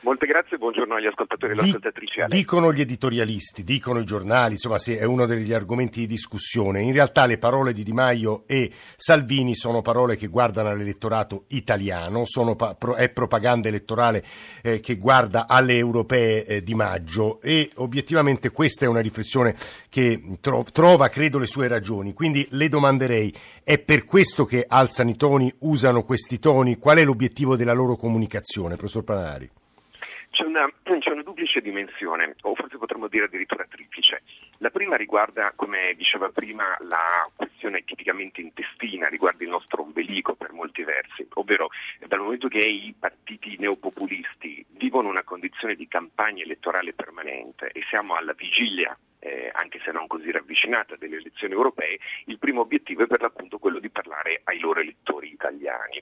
Molte 0.08 0.26
grazie, 0.26 0.58
buongiorno 0.58 0.96
agli 0.96 1.06
ascoltatori 1.06 1.52
e 1.52 1.58
alle 1.58 1.68
ascoltatrici. 1.68 2.24
Dicono 2.28 2.72
gli 2.72 2.80
editorialisti, 2.80 3.66
dicono 3.66 4.00
i 4.00 4.06
giornali, 4.06 4.54
insomma 4.54 4.78
sì, 4.78 4.94
è 4.94 5.04
uno 5.04 5.26
degli 5.26 5.52
argomenti 5.52 6.00
di 6.00 6.06
discussione. 6.08 6.82
In 6.82 6.94
realtà 6.94 7.26
le 7.26 7.38
parole 7.38 7.74
di 7.74 7.84
Di 7.84 7.92
Maio 7.92 8.44
e 8.48 8.72
Salvini 8.96 9.54
sono 9.54 9.82
parole 9.82 10.16
che 10.16 10.28
guardano 10.28 10.70
all'elettorato 10.70 11.44
italiano, 11.50 12.24
pa- 12.56 12.78
è 12.96 13.10
propaganda 13.10 13.68
elettorale 13.68 14.24
eh, 14.64 14.80
che 14.80 14.96
guarda 14.96 15.46
alle 15.46 15.76
europee 15.76 16.46
eh, 16.46 16.64
di 16.64 16.74
maggio 16.74 17.42
e 17.42 17.70
obiettivamente 17.76 18.52
questa 18.52 18.86
è 18.86 18.88
una 18.88 19.02
riflessione 19.02 19.58
che 19.90 20.38
tro- 20.40 20.64
trova, 20.72 21.10
credo, 21.10 21.38
le 21.38 21.48
sue 21.48 21.68
ragioni. 21.68 22.14
Quindi 22.14 22.48
le 22.52 22.70
domanderei, 22.70 23.36
è 23.62 23.78
per 23.78 24.06
questo 24.06 24.46
che 24.46 24.64
alzano 24.66 25.10
i 25.10 25.18
toni, 25.18 25.54
usano 25.60 26.06
questi 26.06 26.40
toni? 26.40 26.78
Qual 26.78 26.96
è 26.96 27.04
l'obiettivo 27.04 27.58
della 27.58 27.74
loro 27.74 27.98
comunicazione, 27.98 28.78
professor 28.78 29.04
Panari? 29.04 29.52
C'è 30.32 30.44
una, 30.44 30.68
c'è 31.00 31.12
una, 31.12 31.24
duplice 31.24 31.62
dimensione, 31.62 32.36
o 32.42 32.56
forse 32.56 32.78
potremmo 32.78 33.08
dire 33.08 33.26
addirittura 33.26 33.66
triplice. 33.70 34.24
La 34.60 34.70
prima 34.70 34.96
riguarda, 34.96 35.54
come 35.56 35.94
diceva 35.96 36.30
prima, 36.30 36.78
la 36.82 37.30
questione 37.36 37.84
tipicamente 37.84 38.42
intestina, 38.42 39.08
riguarda 39.08 39.44
il 39.44 39.50
nostro 39.50 39.82
ombelico 39.84 40.36
per 40.36 40.52
molti 40.52 40.84
versi, 40.84 41.28
ovvero 41.34 41.70
dal 42.08 42.20
momento 42.20 42.48
che 42.48 42.60
i 42.60 42.94
partiti 42.98 43.56
neopopulisti 43.58 44.66
vivono 44.70 45.10
una 45.10 45.24
condizione 45.24 45.76
di 45.76 45.88
campagna 45.88 46.44
elettorale 46.44 46.94
permanente 46.94 47.70
e 47.72 47.84
siamo 47.90 48.16
alla 48.16 48.34
vigilia 48.34 48.98
eh, 49.20 49.50
anche 49.54 49.80
se 49.84 49.92
non 49.92 50.08
così 50.08 50.32
ravvicinata, 50.32 50.96
delle 50.96 51.18
elezioni 51.18 51.54
europee, 51.54 52.00
il 52.26 52.38
primo 52.38 52.62
obiettivo 52.62 53.04
è 53.04 53.08
per 53.08 53.22
l'appunto 53.22 53.58
quello 53.58 53.80
di 53.80 53.90
parlare 53.90 54.42
ai 54.44 54.60
loro 54.60 54.80
elettori 54.80 55.32
italiani 55.32 56.02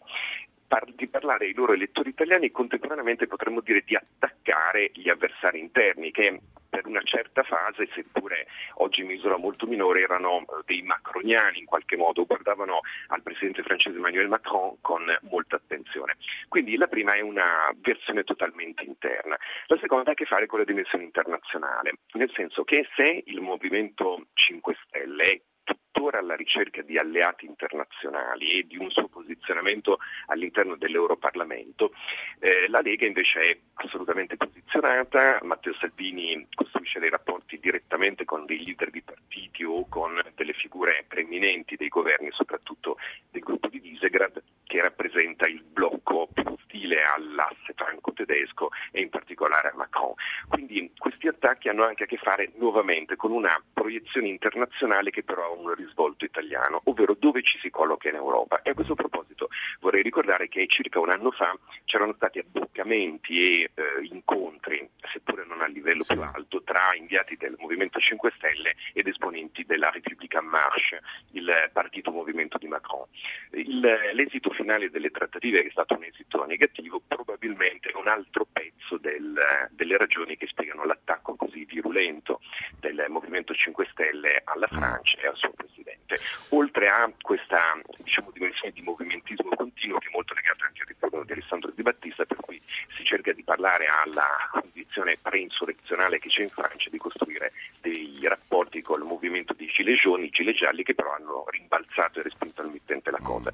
par- 0.68 0.92
di 0.94 1.08
parlare 1.08 1.46
ai 1.46 1.54
loro 1.54 1.74
elettori 1.74 2.10
italiani 2.10 2.48
e 2.48 2.52
contemporaneamente 2.52 3.28
potremmo 3.28 3.62
dire 3.62 3.84
di 3.86 3.96
attaccare 3.96 4.92
gli 4.94 5.10
avversari 5.10 5.60
interni 5.60 6.12
che 6.12 6.40
per 6.76 6.88
una 6.88 7.02
certa 7.04 7.44
fase, 7.44 7.88
seppure 7.94 8.48
oggi 8.76 9.00
in 9.00 9.08
misura 9.08 9.38
molto 9.38 9.66
minore, 9.66 10.02
erano 10.02 10.42
eh, 10.42 10.44
dei 10.66 10.82
macroniani 10.82 11.60
in 11.60 11.66
qualche 11.66 11.96
modo, 11.96 12.26
guardavano 12.26 12.82
al 13.08 13.22
presidente 13.22 13.64
francese 13.64 13.96
Emmanuel 13.96 14.28
Macron 14.28 14.76
con 14.82 15.06
molta 15.30 15.56
attenzione. 15.56 16.18
Quindi 16.50 16.76
la 16.76 16.88
prima 16.88 17.14
è 17.14 17.22
una 17.22 17.74
versione 17.78 18.24
totalmente 18.24 18.84
interna, 18.84 19.38
la 19.68 19.78
seconda 19.80 20.10
ha 20.10 20.12
a 20.12 20.16
che 20.16 20.26
fare 20.26 20.48
con 20.48 20.60
la 20.60 20.66
dimensione 20.66 21.06
internazionale, 21.06 21.94
nel 22.14 22.32
senso 22.36 22.66
che 22.66 22.86
se 22.96 23.24
il 23.26 23.40
Movimento 23.40 24.26
5 24.34 24.76
Stelle 24.86 25.42
tuttora 25.66 26.20
alla 26.20 26.36
ricerca 26.36 26.82
di 26.82 26.98
alleati 26.98 27.46
internazionali 27.46 28.60
e 28.60 28.68
di 28.68 28.78
un 28.78 28.90
suo 28.92 29.08
posizionamento 29.08 29.98
all'interno 30.28 30.76
dell'Europarlamento. 30.76 31.92
Eh, 32.40 32.70
la 32.70 32.82
Lega 32.82 33.06
invece 33.06 33.40
è 33.40 33.58
assolutamente 33.76 34.38
posizionata, 34.38 35.40
Matteo 35.42 35.74
Salvini 35.80 36.48
costruisce 36.54 37.00
dei 37.00 37.10
rapporti 37.10 37.60
direttamente 37.60 38.26
con 38.26 38.46
dei 38.46 38.64
leader 38.64 38.92
di 38.92 39.02
partiti 39.02 39.64
o 39.64 39.88
con 39.90 40.22
delle 40.36 40.54
figure 40.54 41.04
preeminenti 41.08 41.76
dei 41.76 41.90
governi, 41.90 42.30
soprattutto 42.32 42.98
del 43.32 43.42
gruppo 43.42 43.68
di 43.68 43.80
Visegrad, 43.80 44.42
che 44.64 44.82
rappresenta 44.82 45.48
il 45.48 45.64
blocco 45.64 46.28
più 46.32 46.44
ostile 46.48 47.02
all'asse 47.04 47.65
franco-tedesco 47.76 48.70
e 48.92 49.02
in 49.02 49.10
particolare 49.10 49.70
a 49.70 49.76
Macron. 49.76 50.14
Quindi 50.48 50.92
questi 50.98 51.28
attacchi 51.28 51.70
hanno 51.70 51.84
anche 51.84 52.04
a 52.04 52.08
che 52.08 52.18
fare 52.18 52.52
nuovamente 52.56 53.16
con 53.16 53.32
una 53.32 53.62
proiezione 53.74 54.28
internazionale 54.28 55.12
che 55.12 55.24
però 55.24 55.44
ha 55.44 55.52
un 55.52 55.74
risvolto 55.74 56.26
italiano, 56.26 56.82
ovvero 56.86 57.16
dove 57.18 57.42
ci 57.44 57.58
si 57.60 57.70
colloca 57.70 58.10
in 58.10 58.16
Europa. 58.16 58.62
E 58.62 58.72
a 58.72 58.74
questo 58.74 58.96
proposito 58.96 59.50
vorrei 59.80 60.02
ricordare 60.02 60.48
che 60.48 60.66
circa 60.68 61.00
un 61.00 61.10
anno 61.10 61.32
fa 61.32 61.58
c'erano 61.86 62.14
stati 62.14 62.40
abboccamenti 62.40 63.40
e 63.40 63.72
eh, 63.74 63.84
incontri, 64.10 64.88
seppure 65.12 65.46
non 65.46 65.62
a 65.62 65.68
livello 65.68 66.04
più 66.08 66.22
alto, 66.22 66.64
tra 66.64 66.94
inviati 66.96 67.36
del 67.38 67.56
Movimento 67.60 68.00
5 68.00 68.32
Stelle 68.38 68.76
ed 68.94 69.08
esponenti 69.08 69.64
della 69.66 69.90
Repubblica 69.90 70.42
Marche, 70.42 71.02
il 71.32 71.52
partito 71.74 72.12
movimento 72.12 72.58
di 72.58 72.68
Macron. 72.68 73.06
Il, 73.52 73.80
l'esito 74.14 74.50
finale 74.52 74.90
delle 74.90 75.12
trattative, 75.12 75.62
che 75.62 75.68
è 75.68 75.72
stato 75.72 75.96
un 75.96 76.04
esito 76.04 76.46
negativo, 76.46 77.02
probabilmente 77.06 77.65
un 78.06 78.08
altro 78.08 78.46
pezzo 78.52 78.98
del, 78.98 79.36
delle 79.72 79.98
ragioni 79.98 80.38
che 80.38 80.46
spiegano 80.46 80.86
l'attacco 80.86 81.36
così 81.36 81.66
virulento 81.66 82.40
del 82.80 83.06
Movimento 83.10 83.54
5 83.54 83.88
Stelle 83.92 84.42
alla 84.46 84.70
mm. 84.72 84.78
Francia 84.78 85.18
e 85.22 85.28
al 85.28 85.36
suo 85.36 85.52
Presidente. 85.52 86.18
Oltre 86.50 86.88
a 86.88 87.12
questa 87.20 87.80
diciamo, 87.98 88.30
dimensione 88.32 88.72
di 88.72 88.82
movimentismo 88.82 89.50
continuo 89.56 89.98
che 89.98 90.08
è 90.08 90.12
molto 90.12 90.36
legato 90.36 90.66
anche 90.66 90.82
al 90.82 90.88
ritorno 90.88 91.24
di 91.24 91.32
Alessandro 91.32 91.72
Di 91.72 91.82
Battista, 91.82 92.26
per 92.26 92.38
cui 92.38 92.62
si 92.96 93.04
cerca 93.04 93.34
di 93.34 93.44
parlare 93.44 93.86
alla 93.88 94.50
condizione 94.52 95.18
pre-insurrezionale 95.20 96.20
che 96.20 96.30
c'è 96.30 96.44
in 96.44 96.50
Francia 96.50 96.90
di 96.90 96.98
costruire 96.98 97.54
dei 97.82 98.20
rapporti 98.24 98.82
col 98.82 99.04
movimento 99.04 99.54
dei 99.54 99.68
gilet 99.68 100.00
jaune, 100.00 100.26
i 100.26 100.30
gilet 100.30 100.56
gialli 100.56 100.84
che 100.84 100.94
però 100.94 101.14
hanno 101.14 101.46
rimbalzato 101.50 102.20
e 102.20 102.24
respinto 102.24 102.62
al 102.62 102.70
mittente 102.70 103.10
la 103.10 103.20
cosa. 103.22 103.52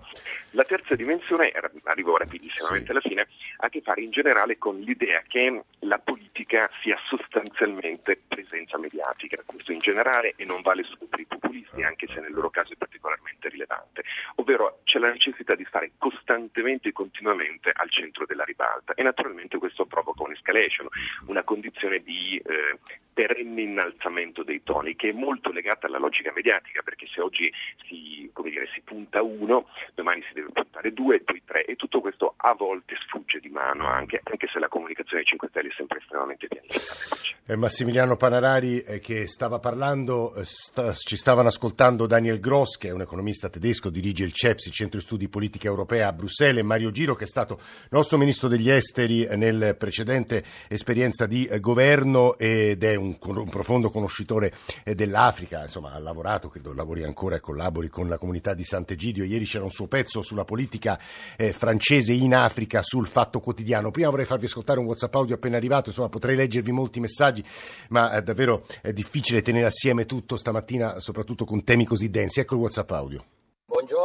La 0.51 0.63
terza 0.63 0.96
dimensione, 0.96 1.51
arrivo 1.84 2.17
rapidissimamente 2.17 2.91
alla 2.91 3.01
fine, 3.01 3.22
ha 3.58 3.65
a 3.65 3.70
che 3.70 3.81
fare 3.81 4.00
in 4.00 4.00
generale 4.12 4.58
con 4.58 4.80
l'idea 4.80 5.24
che 5.27 5.63
la 5.80 5.98
politica 5.98 6.70
sia 6.84 6.98
sostanzialmente 7.08 8.20
presenza 8.27 8.77
mediatica, 8.77 9.41
questo 9.46 9.72
in 9.72 9.80
generale 9.80 10.34
e 10.36 10.46
non 10.46 10.62
vale 10.62 10.84
solo 10.84 11.08
per 11.10 11.20
i 11.20 11.25
populisti, 11.25 11.82
anche 11.82 12.08
se 12.08 12.20
nel 12.20 12.34
loro 12.34 12.50
caso 12.50 12.74
è 12.74 12.75
particolarmente 12.77 13.50
rilevante, 13.50 14.03
ovvero 14.36 14.82
c'è 14.84 15.00
la 15.00 15.10
necessità 15.10 15.56
di 15.56 15.65
stare 15.68 15.91
costantemente 15.98 16.21
e 16.34 16.92
continuamente 16.94 17.72
al 17.74 17.90
centro 17.90 18.26
della 18.26 18.44
ribalta 18.44 18.94
e 18.94 19.04
naturalmente 19.04 19.58
questo 19.58 19.86
provoca 19.86 20.24
un'escalation, 20.24 20.88
una 21.26 21.44
condizione 21.44 22.00
di 22.00 22.38
eh, 22.38 22.78
perenne 23.14 23.62
innalzamento 23.62 24.44
dei 24.44 24.64
toni 24.64 24.96
che 24.96 25.10
è 25.10 25.14
molto 25.14 25.52
legata 25.52 25.88
alla 25.88 26.00
logica 26.00 26.32
mediatica 26.34 26.82
perché 26.82 27.08
se 27.14 27.22
oggi 27.22 27.52
si, 27.88 28.32
dire, 28.44 28.68
si 28.74 28.82
punta 28.82 29.22
uno, 29.22 29.68
domani 29.94 30.24
si 30.28 30.34
deve 30.34 30.50
puntare 30.52 30.94
due, 30.94 31.22
poi 31.22 31.42
tre 31.46 31.66
e 31.66 31.76
tutto 31.76 32.02
questo 32.02 32.34
a 32.38 32.54
volte 32.54 32.96
sfugge 33.06 33.40
di 33.40 33.50
mano 33.50 33.88
anche, 33.88 34.22
anche 34.24 34.48
se 34.52 34.60
la 34.60 34.68
comunicazione 34.68 35.24
5 35.24 35.48
Stelle 35.50 35.70
è 35.70 35.74
sempre 35.76 36.00
estremamente 36.00 36.48
pianificata. 36.48 37.40
Eh, 37.46 37.56
Massimiliano 37.56 38.16
Panarari 38.16 38.82
eh, 38.82 39.00
che 39.00 39.28
stava 39.28 39.60
parlando, 39.60 40.34
eh, 40.36 40.44
sta, 40.44 40.94
ci 40.94 41.18
stavano 41.18 41.48
ascoltando 41.48 42.06
Daniel 42.06 42.40
Gross 42.40 42.78
che 42.78 42.90
è 42.90 42.92
un 42.92 43.02
economista 43.02 43.50
tedesco, 43.50 43.90
dirige 43.90 44.24
il 44.24 44.32
CEPS, 44.32 44.68
il 44.68 44.74
Centro 44.74 45.00
Studi 45.00 45.28
Politica 45.28 45.68
Europea 45.68 46.14
Bruxelles 46.22 46.63
Mario 46.63 46.92
Giro 46.92 47.16
che 47.16 47.24
è 47.24 47.28
stato 47.28 47.60
nostro 47.90 48.20
ministro 48.20 48.48
degli 48.48 48.70
esteri 48.70 49.28
nel 49.36 49.75
precedente 49.78 50.44
esperienza 50.68 51.25
di 51.25 51.46
eh, 51.46 51.60
governo 51.60 52.38
ed 52.38 52.84
è 52.84 52.94
un, 52.96 53.18
un 53.20 53.50
profondo 53.50 53.90
conoscitore 53.90 54.54
eh, 54.84 54.94
dell'Africa, 54.94 55.63
insomma 55.63 55.94
ha 55.94 56.00
lavorato, 56.00 56.50
credo 56.50 56.74
lavori 56.74 57.04
ancora 57.04 57.38
e 57.38 57.40
collabori 57.40 57.90
con 57.90 58.08
la 58.08 58.18
comunità 58.18 58.54
di 58.54 58.63
Sant'Egidio. 58.63 59.24
Ieri 59.24 59.46
c'era 59.46 59.63
un 59.63 59.72
suo 59.72 59.88
pezzo 59.88 60.22
sulla 60.22 60.46
politica 60.46 61.00
eh, 61.36 61.54
francese 61.54 62.13
in 62.13 62.36
Africa 62.36 62.84
sul 62.84 63.08
Fatto 63.08 63.40
Quotidiano. 63.40 63.92
Prima 63.92 64.10
vorrei 64.10 64.25
farvi 64.25 64.46
ascoltare 64.46 64.80
un 64.80 64.86
WhatsApp 64.86 65.16
audio 65.16 65.36
appena 65.36 65.58
arrivato, 65.58 65.90
insomma 65.90 66.10
potrei 66.10 66.36
leggervi 66.36 66.72
molti 66.72 67.00
messaggi, 67.00 67.44
ma 67.90 68.12
è 68.12 68.22
davvero 68.22 68.66
è 68.82 68.94
difficile 68.94 69.42
tenere 69.42 69.66
assieme 69.66 70.06
tutto 70.06 70.38
stamattina, 70.38 71.00
soprattutto 71.00 71.46
con 71.46 71.63
temi 71.63 71.86
così 71.86 72.10
densi. 72.10 72.40
Ecco 72.40 72.56
il 72.56 72.62
WhatsApp 72.62 72.92
audio. 72.92 73.40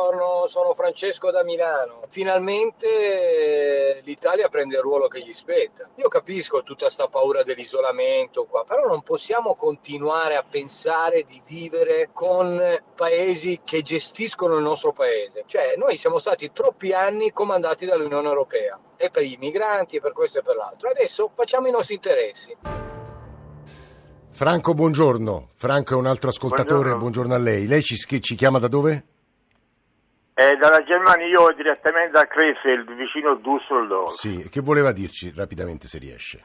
Buongiorno, 0.06 0.46
sono 0.46 0.72
Francesco 0.72 1.32
da 1.32 1.42
Milano. 1.42 2.02
Finalmente 2.10 2.86
eh, 2.86 4.00
l'Italia 4.04 4.48
prende 4.48 4.76
il 4.76 4.80
ruolo 4.80 5.08
che 5.08 5.20
gli 5.20 5.32
spetta. 5.32 5.88
Io 5.96 6.06
capisco 6.06 6.62
tutta 6.62 6.84
questa 6.84 7.08
paura 7.08 7.42
dell'isolamento 7.42 8.44
qua, 8.44 8.62
però 8.62 8.86
non 8.86 9.02
possiamo 9.02 9.56
continuare 9.56 10.36
a 10.36 10.44
pensare 10.48 11.24
di 11.24 11.42
vivere 11.44 12.10
con 12.12 12.62
paesi 12.94 13.62
che 13.64 13.82
gestiscono 13.82 14.54
il 14.54 14.62
nostro 14.62 14.92
paese. 14.92 15.42
Cioè, 15.44 15.74
noi 15.76 15.96
siamo 15.96 16.18
stati 16.18 16.52
troppi 16.52 16.92
anni 16.92 17.32
comandati 17.32 17.84
dall'Unione 17.84 18.28
Europea 18.28 18.78
e 18.96 19.10
per 19.10 19.24
gli 19.24 19.36
migranti 19.40 19.96
e 19.96 20.00
per 20.00 20.12
questo 20.12 20.38
e 20.38 20.42
per 20.42 20.54
l'altro. 20.54 20.88
Adesso 20.88 21.32
facciamo 21.34 21.66
i 21.66 21.72
nostri 21.72 21.94
interessi. 21.94 22.56
Franco, 24.30 24.72
buongiorno. 24.72 25.48
Franco 25.56 25.94
è 25.94 25.96
un 25.96 26.06
altro 26.06 26.28
ascoltatore, 26.28 26.94
buongiorno, 26.94 26.98
buongiorno 26.98 27.34
a 27.34 27.38
lei. 27.38 27.66
Lei 27.66 27.82
ci, 27.82 27.96
ci 27.96 28.34
chiama 28.36 28.60
da 28.60 28.68
dove? 28.68 29.06
Eh, 30.38 30.54
dalla 30.56 30.82
Germania 30.82 31.24
io 31.24 31.50
direttamente 31.52 32.10
da 32.10 32.26
Krefeld, 32.26 32.92
vicino 32.92 33.30
a 33.30 33.36
Düsseldorf. 33.36 34.10
Sì, 34.10 34.50
che 34.50 34.60
voleva 34.60 34.92
dirci 34.92 35.32
rapidamente 35.34 35.86
se 35.86 35.98
riesce? 35.98 36.44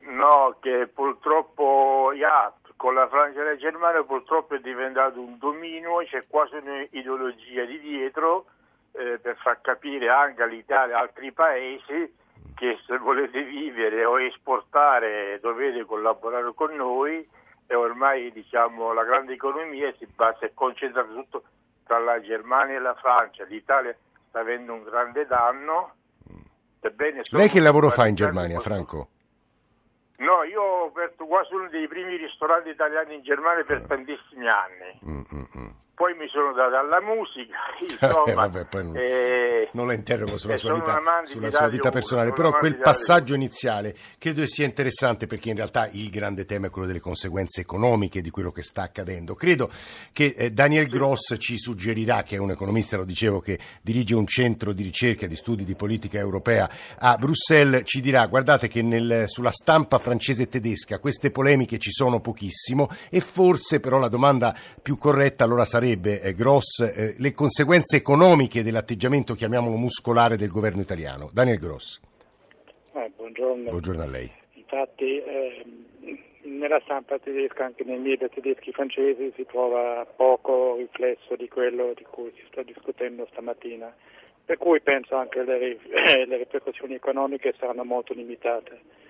No, 0.00 0.58
che 0.60 0.90
purtroppo 0.92 2.12
ja, 2.14 2.52
con 2.76 2.92
la 2.92 3.08
Francia 3.08 3.40
e 3.40 3.44
la 3.44 3.56
Germania 3.56 4.04
purtroppo 4.04 4.56
è 4.56 4.58
diventato 4.58 5.20
un 5.20 5.38
dominio, 5.38 6.04
c'è 6.04 6.26
quasi 6.28 6.56
un'ideologia 6.56 7.64
di 7.64 7.80
dietro 7.80 8.44
eh, 8.92 9.18
per 9.18 9.38
far 9.38 9.62
capire 9.62 10.08
anche 10.08 10.42
all'Italia 10.42 10.96
e 10.96 11.00
altri 11.00 11.32
paesi 11.32 12.14
che 12.56 12.78
se 12.86 12.98
volete 12.98 13.42
vivere 13.42 14.04
o 14.04 14.20
esportare 14.20 15.38
dovete 15.40 15.86
collaborare 15.86 16.52
con 16.54 16.74
noi 16.74 17.26
e 17.66 17.74
ormai 17.74 18.30
diciamo 18.32 18.92
la 18.92 19.04
grande 19.04 19.32
economia 19.32 19.90
si 19.96 20.06
basa 20.14 20.44
e 20.44 20.52
concentra 20.52 21.04
tutto 21.04 21.44
tra 21.88 21.98
la 21.98 22.20
Germania 22.20 22.76
e 22.76 22.80
la 22.80 22.94
Francia, 22.94 23.44
l'Italia 23.44 23.96
sta 24.28 24.40
avendo 24.40 24.74
un 24.74 24.84
grande 24.84 25.26
danno. 25.26 25.94
Ebbene, 26.80 27.22
Lei 27.30 27.48
che 27.48 27.58
lavoro 27.58 27.90
fa 27.90 28.06
in 28.06 28.14
Germania, 28.14 28.60
Franco? 28.60 29.08
No, 30.18 30.44
io 30.44 30.62
ho 30.62 30.86
aperto 30.86 31.26
quasi 31.26 31.54
uno 31.54 31.68
dei 31.68 31.88
primi 31.88 32.16
ristoranti 32.16 32.68
italiani 32.68 33.16
in 33.16 33.22
Germania 33.22 33.64
per 33.64 33.78
ah. 33.78 33.86
tantissimi 33.86 34.48
anni. 34.48 35.00
Mm, 35.04 35.22
mm, 35.34 35.44
mm 35.56 35.68
poi 35.98 36.14
mi 36.14 36.28
sono 36.28 36.52
dato 36.52 36.76
alla 36.76 37.00
musica, 37.00 37.56
insomma, 37.82 38.24
eh, 38.24 38.32
vabbè, 38.32 38.66
non, 38.70 38.96
eh, 38.96 39.68
non, 39.72 39.88
la 39.88 39.94
interrogo 39.94 40.38
sulla 40.38 40.56
sua 40.56 40.74
vita, 40.74 41.02
sulla 41.24 41.50
sua 41.50 41.66
vita 41.66 41.90
personale, 41.90 42.32
però 42.32 42.52
quel 42.52 42.76
passaggio 42.76 43.34
iniziale 43.34 43.96
credo 44.16 44.46
sia 44.46 44.64
interessante 44.64 45.26
perché 45.26 45.48
in 45.50 45.56
realtà 45.56 45.88
il 45.90 46.08
grande 46.08 46.44
tema 46.44 46.68
è 46.68 46.70
quello 46.70 46.86
delle 46.86 47.00
conseguenze 47.00 47.62
economiche 47.62 48.20
di 48.20 48.30
quello 48.30 48.52
che 48.52 48.62
sta 48.62 48.82
accadendo. 48.82 49.34
Credo 49.34 49.70
che 50.12 50.36
eh, 50.38 50.50
Daniel 50.52 50.86
Gross 50.86 51.34
ci 51.36 51.58
suggerirà, 51.58 52.22
che 52.22 52.36
è 52.36 52.38
un 52.38 52.52
economista, 52.52 52.96
lo 52.96 53.04
dicevo, 53.04 53.40
che 53.40 53.58
dirige 53.82 54.14
un 54.14 54.26
centro 54.28 54.72
di 54.72 54.84
ricerca 54.84 55.26
di 55.26 55.34
studi 55.34 55.64
di 55.64 55.74
politica 55.74 56.18
europea 56.18 56.70
a 56.96 57.16
Bruxelles, 57.16 57.82
ci 57.84 58.00
dirà 58.00 58.24
guardate 58.28 58.68
che 58.68 58.82
nel, 58.82 59.24
sulla 59.26 59.50
stampa 59.50 59.98
francese 59.98 60.44
e 60.44 60.48
tedesca 60.48 61.00
queste 61.00 61.32
polemiche 61.32 61.78
ci 61.78 61.90
sono 61.90 62.20
pochissimo 62.20 62.88
e 63.10 63.18
forse 63.18 63.80
però 63.80 63.98
la 63.98 64.08
domanda 64.08 64.56
più 64.80 64.96
corretta 64.96 65.42
allora 65.42 65.64
sarebbe 65.64 65.86
sarebbe, 65.88 66.20
eh, 66.20 66.34
Gross, 66.34 66.80
eh, 66.80 67.14
le 67.18 67.32
conseguenze 67.32 67.96
economiche 67.96 68.62
dell'atteggiamento, 68.62 69.34
chiamiamolo 69.34 69.76
muscolare, 69.76 70.36
del 70.36 70.50
governo 70.50 70.82
italiano. 70.82 71.30
Daniel 71.32 71.58
Gross. 71.58 72.00
Eh, 72.92 73.10
buongiorno. 73.16 73.70
Buongiorno 73.70 74.02
a 74.02 74.06
lei. 74.06 74.30
Infatti, 74.54 75.22
ehm, 75.22 76.58
nella 76.58 76.80
stampa 76.84 77.18
tedesca, 77.18 77.64
anche 77.64 77.84
nei 77.84 77.98
media 77.98 78.28
tedeschi 78.28 78.68
e 78.70 78.72
francesi, 78.72 79.32
si 79.34 79.46
trova 79.46 80.04
poco 80.04 80.76
riflesso 80.76 81.36
di 81.36 81.48
quello 81.48 81.94
di 81.96 82.04
cui 82.04 82.32
si 82.36 82.44
sta 82.50 82.62
discutendo 82.62 83.26
stamattina. 83.30 83.94
Per 84.44 84.58
cui 84.58 84.80
penso 84.80 85.16
anche 85.16 85.44
che 85.44 85.44
le, 85.44 85.78
le 86.26 86.36
ripercussioni 86.36 86.94
economiche 86.94 87.54
saranno 87.58 87.84
molto 87.84 88.12
limitate 88.12 89.06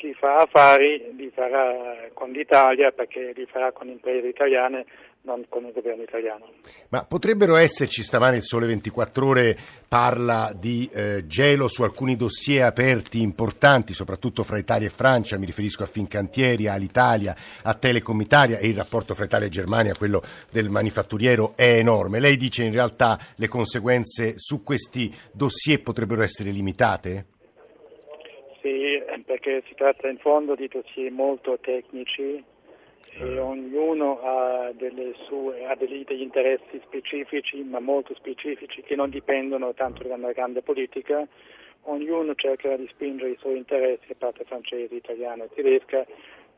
chi 0.00 0.14
fa 0.14 0.36
affari 0.36 1.12
li 1.14 1.30
farà 1.34 2.08
con 2.14 2.30
l'Italia 2.30 2.90
perché 2.90 3.34
li 3.36 3.44
farà 3.44 3.70
con 3.70 3.88
imprese 3.88 4.28
italiane, 4.28 4.86
non 5.22 5.44
con 5.50 5.66
il 5.66 5.72
governo 5.72 6.02
italiano. 6.02 6.48
Ma 6.88 7.04
potrebbero 7.04 7.54
esserci, 7.56 8.02
stamani 8.02 8.36
il 8.36 8.42
Sole 8.42 8.66
24 8.66 9.26
Ore 9.26 9.58
parla 9.86 10.52
di 10.58 10.88
eh, 10.90 11.26
gelo 11.26 11.68
su 11.68 11.82
alcuni 11.82 12.16
dossier 12.16 12.64
aperti 12.64 13.20
importanti, 13.20 13.92
soprattutto 13.92 14.42
fra 14.42 14.56
Italia 14.56 14.86
e 14.86 14.90
Francia, 14.90 15.36
mi 15.36 15.44
riferisco 15.44 15.82
a 15.82 15.86
Fincantieri, 15.86 16.66
all'Italia, 16.66 17.36
a 17.62 17.74
Telecom 17.74 18.18
Italia 18.22 18.56
e 18.56 18.68
il 18.68 18.76
rapporto 18.76 19.12
fra 19.12 19.26
Italia 19.26 19.48
e 19.48 19.50
Germania, 19.50 19.92
quello 19.94 20.22
del 20.50 20.70
manifatturiero, 20.70 21.52
è 21.56 21.76
enorme. 21.76 22.20
Lei 22.20 22.38
dice 22.38 22.64
in 22.64 22.72
realtà 22.72 23.18
le 23.36 23.48
conseguenze 23.48 24.32
su 24.36 24.62
questi 24.62 25.14
dossier 25.30 25.82
potrebbero 25.82 26.22
essere 26.22 26.48
limitate? 26.48 27.26
Sì, 28.62 29.02
perché 29.30 29.62
si 29.68 29.74
tratta 29.76 30.08
in 30.08 30.18
fondo 30.18 30.56
di 30.56 30.66
dossier 30.66 31.12
molto 31.12 31.56
tecnici 31.60 32.42
e 33.12 33.32
eh. 33.32 33.38
ognuno 33.38 34.18
ha, 34.20 34.72
sue, 35.28 35.66
ha 35.66 35.76
degli, 35.76 36.04
interessi 36.20 36.82
specifici, 36.84 37.62
ma 37.62 37.78
molto 37.78 38.12
specifici, 38.16 38.82
che 38.82 38.96
non 38.96 39.08
dipendono 39.08 39.72
tanto 39.72 40.02
dalla 40.08 40.32
grande 40.32 40.62
politica. 40.62 41.24
Ognuno 41.82 42.34
cercherà 42.34 42.76
di 42.76 42.88
spingere 42.90 43.30
i 43.30 43.36
suoi 43.38 43.56
interessi, 43.58 44.10
a 44.10 44.16
parte 44.18 44.42
francese, 44.42 44.96
italiana 44.96 45.44
e 45.44 45.50
tedesca, 45.54 46.04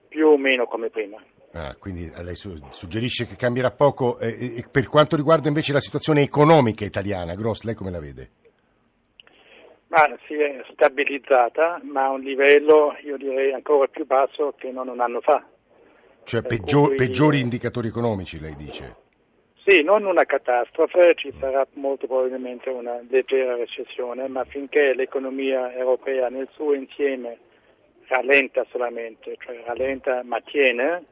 più 0.09 0.29
o 0.29 0.39
meno 0.39 0.65
come 0.65 0.89
prima. 0.89 1.23
Ah, 1.53 1.77
quindi 1.79 2.11
lei 2.23 2.37
suggerisce 2.37 3.27
che 3.27 3.37
cambierà 3.37 3.71
poco. 3.71 4.19
Eh, 4.19 4.65
per 4.71 4.89
quanto 4.89 5.15
riguarda 5.15 5.49
invece 5.49 5.75
la 5.75 5.81
situazione 5.81 6.23
economica 6.23 6.87
italiana, 6.87 7.35
Gross, 7.35 7.65
lei 7.65 7.75
come 7.75 7.91
la 7.91 8.01
vede? 8.01 8.31
Ma 9.93 10.09
si 10.27 10.33
è 10.33 10.65
stabilizzata, 10.73 11.79
ma 11.83 12.05
a 12.05 12.11
un 12.13 12.23
livello, 12.23 12.97
io 13.03 13.19
direi, 13.19 13.53
ancora 13.53 13.87
più 13.89 14.07
basso 14.07 14.55
che 14.57 14.71
non 14.71 14.89
un 14.89 15.01
anno 15.01 15.21
fa. 15.21 15.45
Cioè 16.25 16.41
peggior, 16.41 16.89
cui... 16.89 16.97
peggiori 16.97 17.41
indicatori 17.41 17.89
economici, 17.89 18.41
lei 18.41 18.57
dice? 18.57 18.97
Sì, 19.67 19.83
non 19.83 20.07
una 20.07 20.25
catastrofe, 20.25 21.15
ci 21.17 21.31
sarà 21.39 21.67
molto 21.75 22.07
probabilmente 22.07 22.71
una 22.71 23.03
leggera 23.07 23.55
recessione, 23.55 24.27
ma 24.29 24.45
finché 24.45 24.95
l'economia 24.95 25.71
europea 25.75 26.31
nel 26.31 26.49
suo 26.53 26.73
insieme 26.73 27.37
rallenta 28.07 28.65
solamente, 28.71 29.37
cioè 29.41 29.63
rallenta 29.67 30.23
ma 30.25 30.41
tiene, 30.41 31.05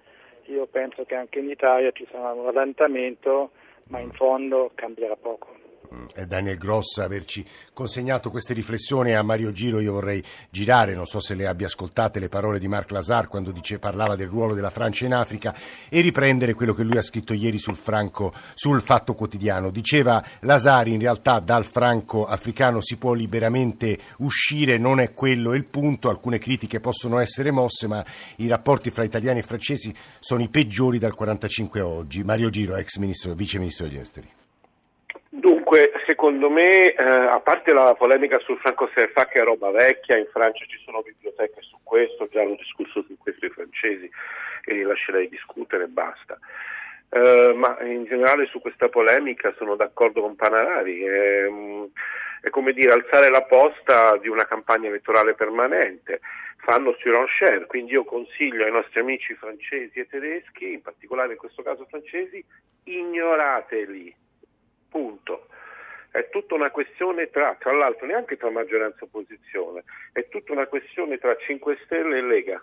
io 0.46 0.64
penso 0.66 1.04
che 1.04 1.16
anche 1.16 1.38
in 1.38 1.50
Italia 1.50 1.90
ci 1.92 2.08
sarà 2.10 2.32
un 2.32 2.46
rallentamento, 2.46 3.50
ma 3.88 3.98
in 3.98 4.10
fondo 4.12 4.70
cambierà 4.74 5.16
poco. 5.16 5.59
Mm, 5.92 6.06
e 6.14 6.24
Daniel 6.24 6.56
Gross 6.56 6.98
averci 6.98 7.44
consegnato 7.72 8.30
queste 8.30 8.54
riflessioni 8.54 9.12
a 9.12 9.22
Mario 9.22 9.50
Giro 9.50 9.80
io 9.80 9.94
vorrei 9.94 10.22
girare, 10.48 10.94
non 10.94 11.06
so 11.06 11.18
se 11.18 11.34
le 11.34 11.48
abbia 11.48 11.66
ascoltate 11.66 12.20
le 12.20 12.28
parole 12.28 12.60
di 12.60 12.68
Marc 12.68 12.92
Lazar 12.92 13.26
quando 13.26 13.50
dice, 13.50 13.80
parlava 13.80 14.14
del 14.14 14.28
ruolo 14.28 14.54
della 14.54 14.70
Francia 14.70 15.06
in 15.06 15.14
Africa 15.14 15.52
e 15.88 16.00
riprendere 16.00 16.54
quello 16.54 16.74
che 16.74 16.84
lui 16.84 16.96
ha 16.96 17.02
scritto 17.02 17.32
ieri 17.32 17.58
sul, 17.58 17.74
franco, 17.74 18.32
sul 18.54 18.80
Fatto 18.82 19.14
Quotidiano. 19.14 19.70
Diceva 19.70 20.24
Lazar 20.40 20.86
in 20.86 21.00
realtà 21.00 21.40
dal 21.40 21.64
franco 21.64 22.24
africano 22.24 22.80
si 22.80 22.96
può 22.96 23.12
liberamente 23.12 23.98
uscire, 24.18 24.78
non 24.78 25.00
è 25.00 25.12
quello 25.12 25.54
il 25.54 25.64
punto, 25.64 26.08
alcune 26.08 26.38
critiche 26.38 26.78
possono 26.78 27.18
essere 27.18 27.50
mosse 27.50 27.88
ma 27.88 28.04
i 28.36 28.46
rapporti 28.46 28.90
fra 28.90 29.02
italiani 29.02 29.40
e 29.40 29.42
francesi 29.42 29.92
sono 30.20 30.40
i 30.40 30.48
peggiori 30.48 30.98
dal 30.98 31.14
1945 31.18 31.80
a 31.80 31.86
oggi. 31.86 32.22
Mario 32.22 32.48
Giro, 32.48 32.76
ex 32.76 32.96
ministro, 32.98 33.34
vice 33.34 33.58
ministro 33.58 33.88
degli 33.88 33.98
esteri. 33.98 34.28
Dunque, 35.70 35.92
secondo 36.04 36.50
me, 36.50 36.92
eh, 36.92 36.96
a 36.96 37.38
parte 37.38 37.72
la 37.72 37.94
polemica 37.94 38.40
sul 38.40 38.58
franco 38.58 38.88
CFA 38.88 39.26
che 39.26 39.38
è 39.38 39.44
roba 39.44 39.70
vecchia, 39.70 40.16
in 40.16 40.26
Francia 40.32 40.64
ci 40.66 40.80
sono 40.84 41.00
biblioteche 41.00 41.60
su 41.60 41.78
questo, 41.84 42.26
già 42.28 42.40
hanno 42.40 42.56
discusso 42.56 43.04
su 43.06 43.16
questo 43.16 43.46
i 43.46 43.50
francesi 43.50 44.10
e 44.64 44.74
li 44.74 44.82
lascerei 44.82 45.28
discutere 45.28 45.84
e 45.84 45.86
basta. 45.86 46.36
Uh, 47.10 47.54
ma 47.54 47.78
in 47.82 48.04
generale 48.04 48.46
su 48.46 48.60
questa 48.60 48.88
polemica 48.88 49.54
sono 49.58 49.76
d'accordo 49.76 50.22
con 50.22 50.34
Panarari, 50.34 51.02
è, 51.02 51.46
è, 52.40 52.50
come 52.50 52.72
dire 52.72 52.90
alzare 52.90 53.30
la 53.30 53.42
posta 53.42 54.16
di 54.16 54.26
una 54.26 54.46
campagna 54.46 54.88
elettorale 54.88 55.34
permanente, 55.34 56.20
fanno 56.56 56.96
surenchère, 56.98 57.66
quindi 57.66 57.92
io 57.92 58.02
consiglio 58.02 58.64
ai 58.64 58.72
nostri 58.72 58.98
amici 58.98 59.34
francesi 59.34 60.00
e 60.00 60.08
tedeschi, 60.08 60.72
in 60.72 60.82
particolare 60.82 61.34
in 61.34 61.38
questo 61.38 61.62
caso 61.62 61.86
francesi, 61.88 62.44
ignorateli, 62.82 64.16
punto. 64.90 65.46
È 66.10 66.28
tutta 66.28 66.54
una 66.54 66.70
questione 66.70 67.30
tra, 67.30 67.56
tra 67.58 67.72
l'altro 67.72 68.06
neanche 68.06 68.36
tra 68.36 68.50
maggioranza 68.50 68.98
e 69.00 69.04
opposizione, 69.04 69.84
è 70.12 70.28
tutta 70.28 70.52
una 70.52 70.66
questione 70.66 71.18
tra 71.18 71.36
5 71.36 71.78
Stelle 71.84 72.18
e 72.18 72.22
Lega. 72.22 72.62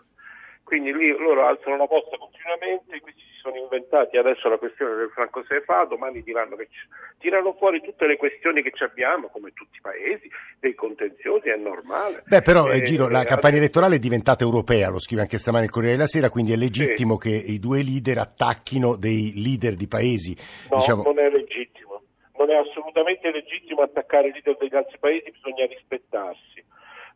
Quindi 0.68 0.94
lì 0.94 1.08
loro 1.16 1.48
alzano 1.48 1.78
la 1.78 1.88
posta 1.88 2.18
continuamente, 2.18 3.00
questi 3.00 3.22
si 3.22 3.40
sono 3.42 3.56
inventati 3.56 4.18
adesso 4.18 4.50
la 4.50 4.58
questione 4.58 4.96
del 4.96 5.10
Franco 5.14 5.42
Sefa, 5.48 5.86
domani 5.86 6.22
diranno 6.22 6.58
che 6.58 6.68
tirano 7.20 7.54
fuori 7.54 7.80
tutte 7.82 8.06
le 8.06 8.18
questioni 8.18 8.62
che 8.62 8.74
abbiamo, 8.84 9.30
come 9.30 9.54
tutti 9.54 9.78
i 9.78 9.82
paesi, 9.82 10.30
dei 10.60 10.76
contenziosi, 10.76 11.48
è 11.48 11.56
normale. 11.56 12.24
Beh, 12.26 12.42
però, 12.42 12.70
eh, 12.70 12.82
Giro, 12.82 13.08
la 13.08 13.24
campagna 13.24 13.56
elettorale 13.56 13.96
è 13.96 14.00
diventata 14.00 14.44
europea, 14.44 14.90
lo 14.90 15.00
scrive 15.00 15.22
anche 15.22 15.38
stamani 15.38 15.64
il 15.64 15.72
Corriere 15.72 15.96
della 15.96 16.08
Sera, 16.08 16.30
quindi 16.30 16.52
è 16.52 16.58
legittimo 16.58 17.18
sì. 17.18 17.30
che 17.30 17.36
i 17.36 17.60
due 17.60 17.82
leader 17.82 18.18
attacchino 18.18 18.98
dei 18.98 19.32
leader 19.36 19.76
di 19.76 19.88
paesi. 19.88 20.36
No, 20.70 20.76
diciamo... 20.76 21.04
non 21.04 21.18
è 21.18 21.30
legittimo 21.30 21.77
non 22.38 22.50
è 22.50 22.56
assolutamente 22.56 23.32
legittimo 23.32 23.82
attaccare 23.82 24.30
i 24.30 24.32
leader 24.32 24.58
degli 24.58 24.76
altri 24.76 24.98
paesi, 25.00 25.32
bisogna 25.32 25.66
rispettarsi, 25.66 26.64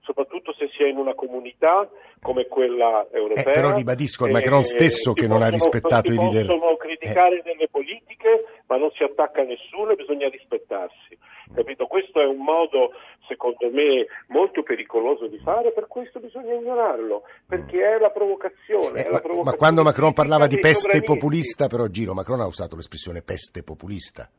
soprattutto 0.02 0.54
se 0.54 0.70
si 0.76 0.84
è 0.84 0.88
in 0.88 0.98
una 0.98 1.14
comunità 1.14 1.88
come 2.22 2.48
quella 2.48 3.08
europea. 3.12 3.44
Eh, 3.44 3.52
però 3.52 3.74
ribadisco, 3.74 4.26
è 4.26 4.32
Macron 4.32 4.64
stesso 4.64 5.14
che 5.14 5.28
non 5.28 5.42
ha 5.42 5.50
rispettato 5.50 6.12
i 6.12 6.16
leader. 6.16 6.46
Possono 6.46 6.76
criticare 6.78 7.40
eh. 7.40 7.42
delle 7.44 7.68
politiche, 7.70 8.46
ma 8.68 8.78
non 8.78 8.92
si 8.92 9.04
attacca 9.04 9.42
a 9.42 9.46
nessuno 9.46 9.92
e 9.92 9.96
bisogna 9.96 10.30
rispettarsi. 10.30 11.18
Capito? 11.54 11.86
Questo 11.86 12.22
è 12.22 12.26
un 12.26 12.38
modo, 12.38 12.92
secondo 13.28 13.70
me, 13.70 14.06
molto 14.28 14.64
pericoloso 14.64 15.28
di 15.28 15.38
fare, 15.40 15.72
per 15.72 15.88
questo 15.88 16.20
bisogna 16.20 16.54
ignorarlo, 16.54 17.24
perché 17.46 17.96
è 17.96 18.00
la 18.00 18.10
provocazione. 18.10 19.00
Eh, 19.00 19.04
è 19.04 19.08
ma, 19.08 19.16
la 19.16 19.20
provocazione 19.20 19.44
ma, 19.44 19.56
quando 19.58 19.84
Macron 19.84 20.14
parlava 20.14 20.48
di 20.48 20.60
peste 20.60 21.02
populista, 21.02 21.68
però 21.68 21.88
Giro, 21.88 22.14
Macron 22.14 22.40
ha 22.40 22.46
usato 22.46 22.76
l'espressione 22.78 23.22
peste 23.22 23.64
populista. 23.64 24.30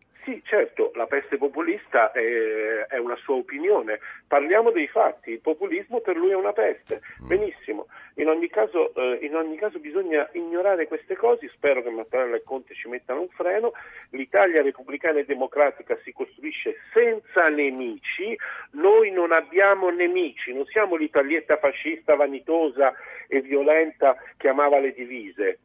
La 1.03 1.09
peste 1.09 1.37
populista 1.37 2.13
è, 2.13 2.87
è, 2.87 2.97
una 2.97 3.17
sua 3.17 3.35
opinione. 3.35 3.99
Parliamo 4.29 4.71
dei 4.71 4.87
fatti, 4.87 5.33
il 5.33 5.41
populismo 5.41 5.99
per 5.99 6.17
lui 6.17 6.31
è 6.31 6.37
una 6.37 6.53
peste. 6.53 7.01
Mm. 7.25 7.27
Benissimo, 7.27 7.89
in 8.15 8.29
ogni 8.29 8.49
caso, 8.49 8.95
eh, 8.95 9.19
in 9.23 9.35
ogni 9.35 9.57
caso 9.57 9.81
bisogna 9.81 10.29
ignorare 10.35 10.87
queste 10.87 11.17
cose, 11.17 11.49
spero 11.49 11.83
che 11.83 11.91
Mattarella 11.91 12.37
e 12.37 12.45
Conte 12.45 12.75
ci 12.75 12.87
mettano 12.87 13.23
un 13.23 13.29
freno. 13.31 13.73
L'Italia 14.11 14.63
repubblicana 14.63 15.19
e 15.19 15.25
democratica 15.25 15.99
si 16.05 16.13
costruisce 16.13 16.77
senza 16.93 17.49
nemici, 17.49 18.39
noi 18.75 19.11
non 19.11 19.33
abbiamo 19.33 19.91
nemici, 19.91 20.55
non 20.55 20.67
siamo 20.67 20.95
l'Italietta 20.95 21.57
fascista 21.57 22.15
vanitosa 22.15 22.95
e 23.27 23.41
violenta 23.41 24.15
che 24.37 24.47
amava 24.47 24.79
le 24.79 24.93
divise 24.93 25.59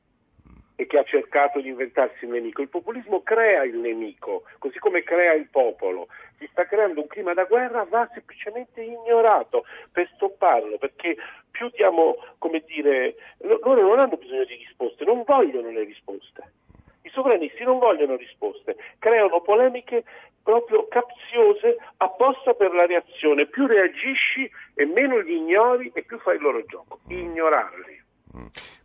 e 0.80 0.86
che 0.86 1.00
ha 1.00 1.04
cercato 1.04 1.60
di 1.60 1.70
inventarsi 1.70 2.26
il 2.26 2.30
nemico. 2.30 2.62
Il 2.62 2.70
populismo 2.70 3.24
crea 3.24 3.64
il 3.64 3.78
nemico, 3.78 4.44
così 4.60 4.78
come 4.78 5.02
crea 5.02 5.34
il 5.34 5.48
popolo. 5.50 6.08
Si 6.38 6.48
sta 6.52 6.66
creando 6.66 7.02
un 7.02 7.08
clima 7.08 7.34
da 7.34 7.46
guerra, 7.46 7.84
va 7.84 8.08
semplicemente 8.14 8.82
ignorato 8.82 9.66
per 9.92 10.08
stopparlo, 10.14 10.78
perché 10.78 11.18
più 11.50 11.70
diamo, 11.74 12.16
come 12.38 12.64
dire, 12.68 13.16
loro 13.40 13.82
non 13.82 14.00
hanno 14.00 14.18
bisogno 14.18 14.46
di 14.46 14.56
risposte, 14.56 15.04
non 15.04 15.24
vogliono 15.26 15.72
le 15.72 15.84
risposte. 15.84 16.54
I 17.02 17.10
sovranisti 17.10 17.64
non 17.64 17.80
vogliono 17.80 18.16
risposte, 18.16 18.76
creano 19.00 19.42
polemiche 19.42 20.04
proprio 20.44 20.88
capziose 20.88 21.78
apposta 21.98 22.54
per 22.54 22.72
la 22.72 22.86
reazione. 22.86 23.48
Più 23.48 23.66
reagisci 23.66 24.48
e 24.76 24.86
meno 24.86 25.18
li 25.18 25.38
ignori 25.38 25.90
e 25.94 26.04
più 26.04 26.20
fai 26.20 26.36
il 26.36 26.42
loro 26.44 26.64
gioco. 26.66 27.00
Ignorarli. 27.08 28.06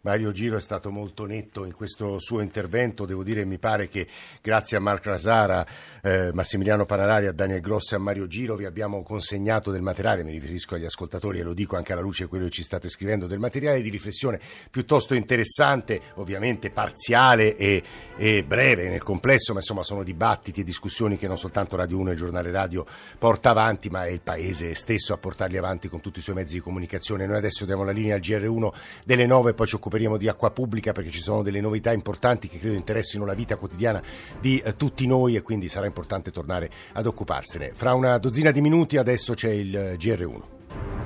Mario 0.05 0.33
Giro 0.33 0.57
è 0.57 0.61
stato 0.61 0.91
molto 0.91 1.27
netto 1.27 1.65
in 1.65 1.73
questo 1.73 2.19
suo 2.19 2.41
intervento, 2.41 3.07
devo 3.07 3.23
dire 3.23 3.45
mi 3.45 3.59
pare 3.59 3.87
che 3.87 4.09
grazie 4.43 4.77
a 4.77 4.81
Marc 4.81 5.07
Rasara, 5.07 5.65
eh, 6.03 6.33
Massimiliano 6.33 6.85
Panarari, 6.85 7.29
a 7.29 7.33
Daniel 7.33 7.61
Grosso 7.61 7.95
e 7.95 7.99
a 7.99 8.01
Mario 8.01 8.27
Giro 8.27 8.57
vi 8.57 8.65
abbiamo 8.65 9.05
consegnato 9.05 9.71
del 9.71 9.81
materiale, 9.81 10.25
mi 10.25 10.33
riferisco 10.33 10.75
agli 10.75 10.85
ascoltatori 10.85 11.39
e 11.39 11.45
lo 11.45 11.55
dico 11.55 11.77
anche 11.77 11.93
alla 11.93 12.01
luce 12.01 12.25
di 12.25 12.31
quello 12.31 12.47
che 12.47 12.51
ci 12.51 12.65
state 12.65 12.89
scrivendo, 12.89 13.29
del 13.29 13.39
materiale 13.39 13.81
di 13.81 13.91
riflessione 13.91 14.41
piuttosto 14.73 15.15
interessante, 15.15 16.01
ovviamente 16.15 16.71
parziale 16.71 17.55
e, 17.55 17.81
e 18.17 18.43
breve 18.43 18.89
nel 18.89 19.05
complesso, 19.05 19.53
ma 19.53 19.61
insomma 19.61 19.85
sono 19.85 20.03
dibattiti 20.03 20.63
e 20.63 20.65
discussioni 20.65 21.17
che 21.17 21.29
non 21.29 21.39
soltanto 21.39 21.77
Radio 21.77 21.99
1 21.99 22.11
e 22.11 22.15
giornale 22.17 22.51
radio 22.51 22.85
porta 23.19 23.51
avanti, 23.51 23.89
ma 23.89 24.05
è 24.05 24.11
il 24.11 24.21
Paese 24.21 24.75
stesso 24.75 25.13
a 25.13 25.17
portarli 25.19 25.59
avanti 25.59 25.89
con 25.89 26.01
tutti 26.01 26.19
i 26.19 26.23
suoi 26.23 26.35
mezzi 26.35 26.55
di 26.55 26.61
comunicazione. 26.61 27.25
Noi 27.25 27.37
adesso 27.37 27.65
diamo 27.65 27.85
la 27.85 27.93
linea 27.93 28.17
al 28.17 28.21
GR1 28.21 28.73
delle 29.05 29.27
9 29.27 29.51
e 29.51 29.55
poi 29.55 29.67
ci 29.69 29.77
occupiamo 29.77 29.91
occuperemo 29.93 30.17
di 30.17 30.29
acqua 30.29 30.51
pubblica 30.51 30.93
perché 30.93 31.11
ci 31.11 31.21
sono 31.21 31.43
delle 31.43 31.61
novità 31.61 31.93
importanti 31.93 32.49
che 32.49 32.59
credo 32.59 32.75
interessino 32.75 33.27
la 33.27 33.35
vita 33.35 33.57
quotidiana 33.57 34.03
di 34.41 34.59
eh, 34.59 34.75
tutti 34.75 35.07
noi 35.07 35.37
e 35.37 35.43
quindi 35.43 35.69
sarà 35.69 35.85
importante 35.87 36.31
tornare 36.31 36.71
ad 36.95 37.07
occuparsene. 37.07 37.73
Fra 37.75 37.93
una 37.93 38.17
dozzina 38.17 38.51
di 38.51 38.63
minuti 38.63 38.97
adesso 38.97 39.35
c'è 39.35 39.51
il 39.51 39.77
eh, 39.77 39.97
GR1. 39.97 41.02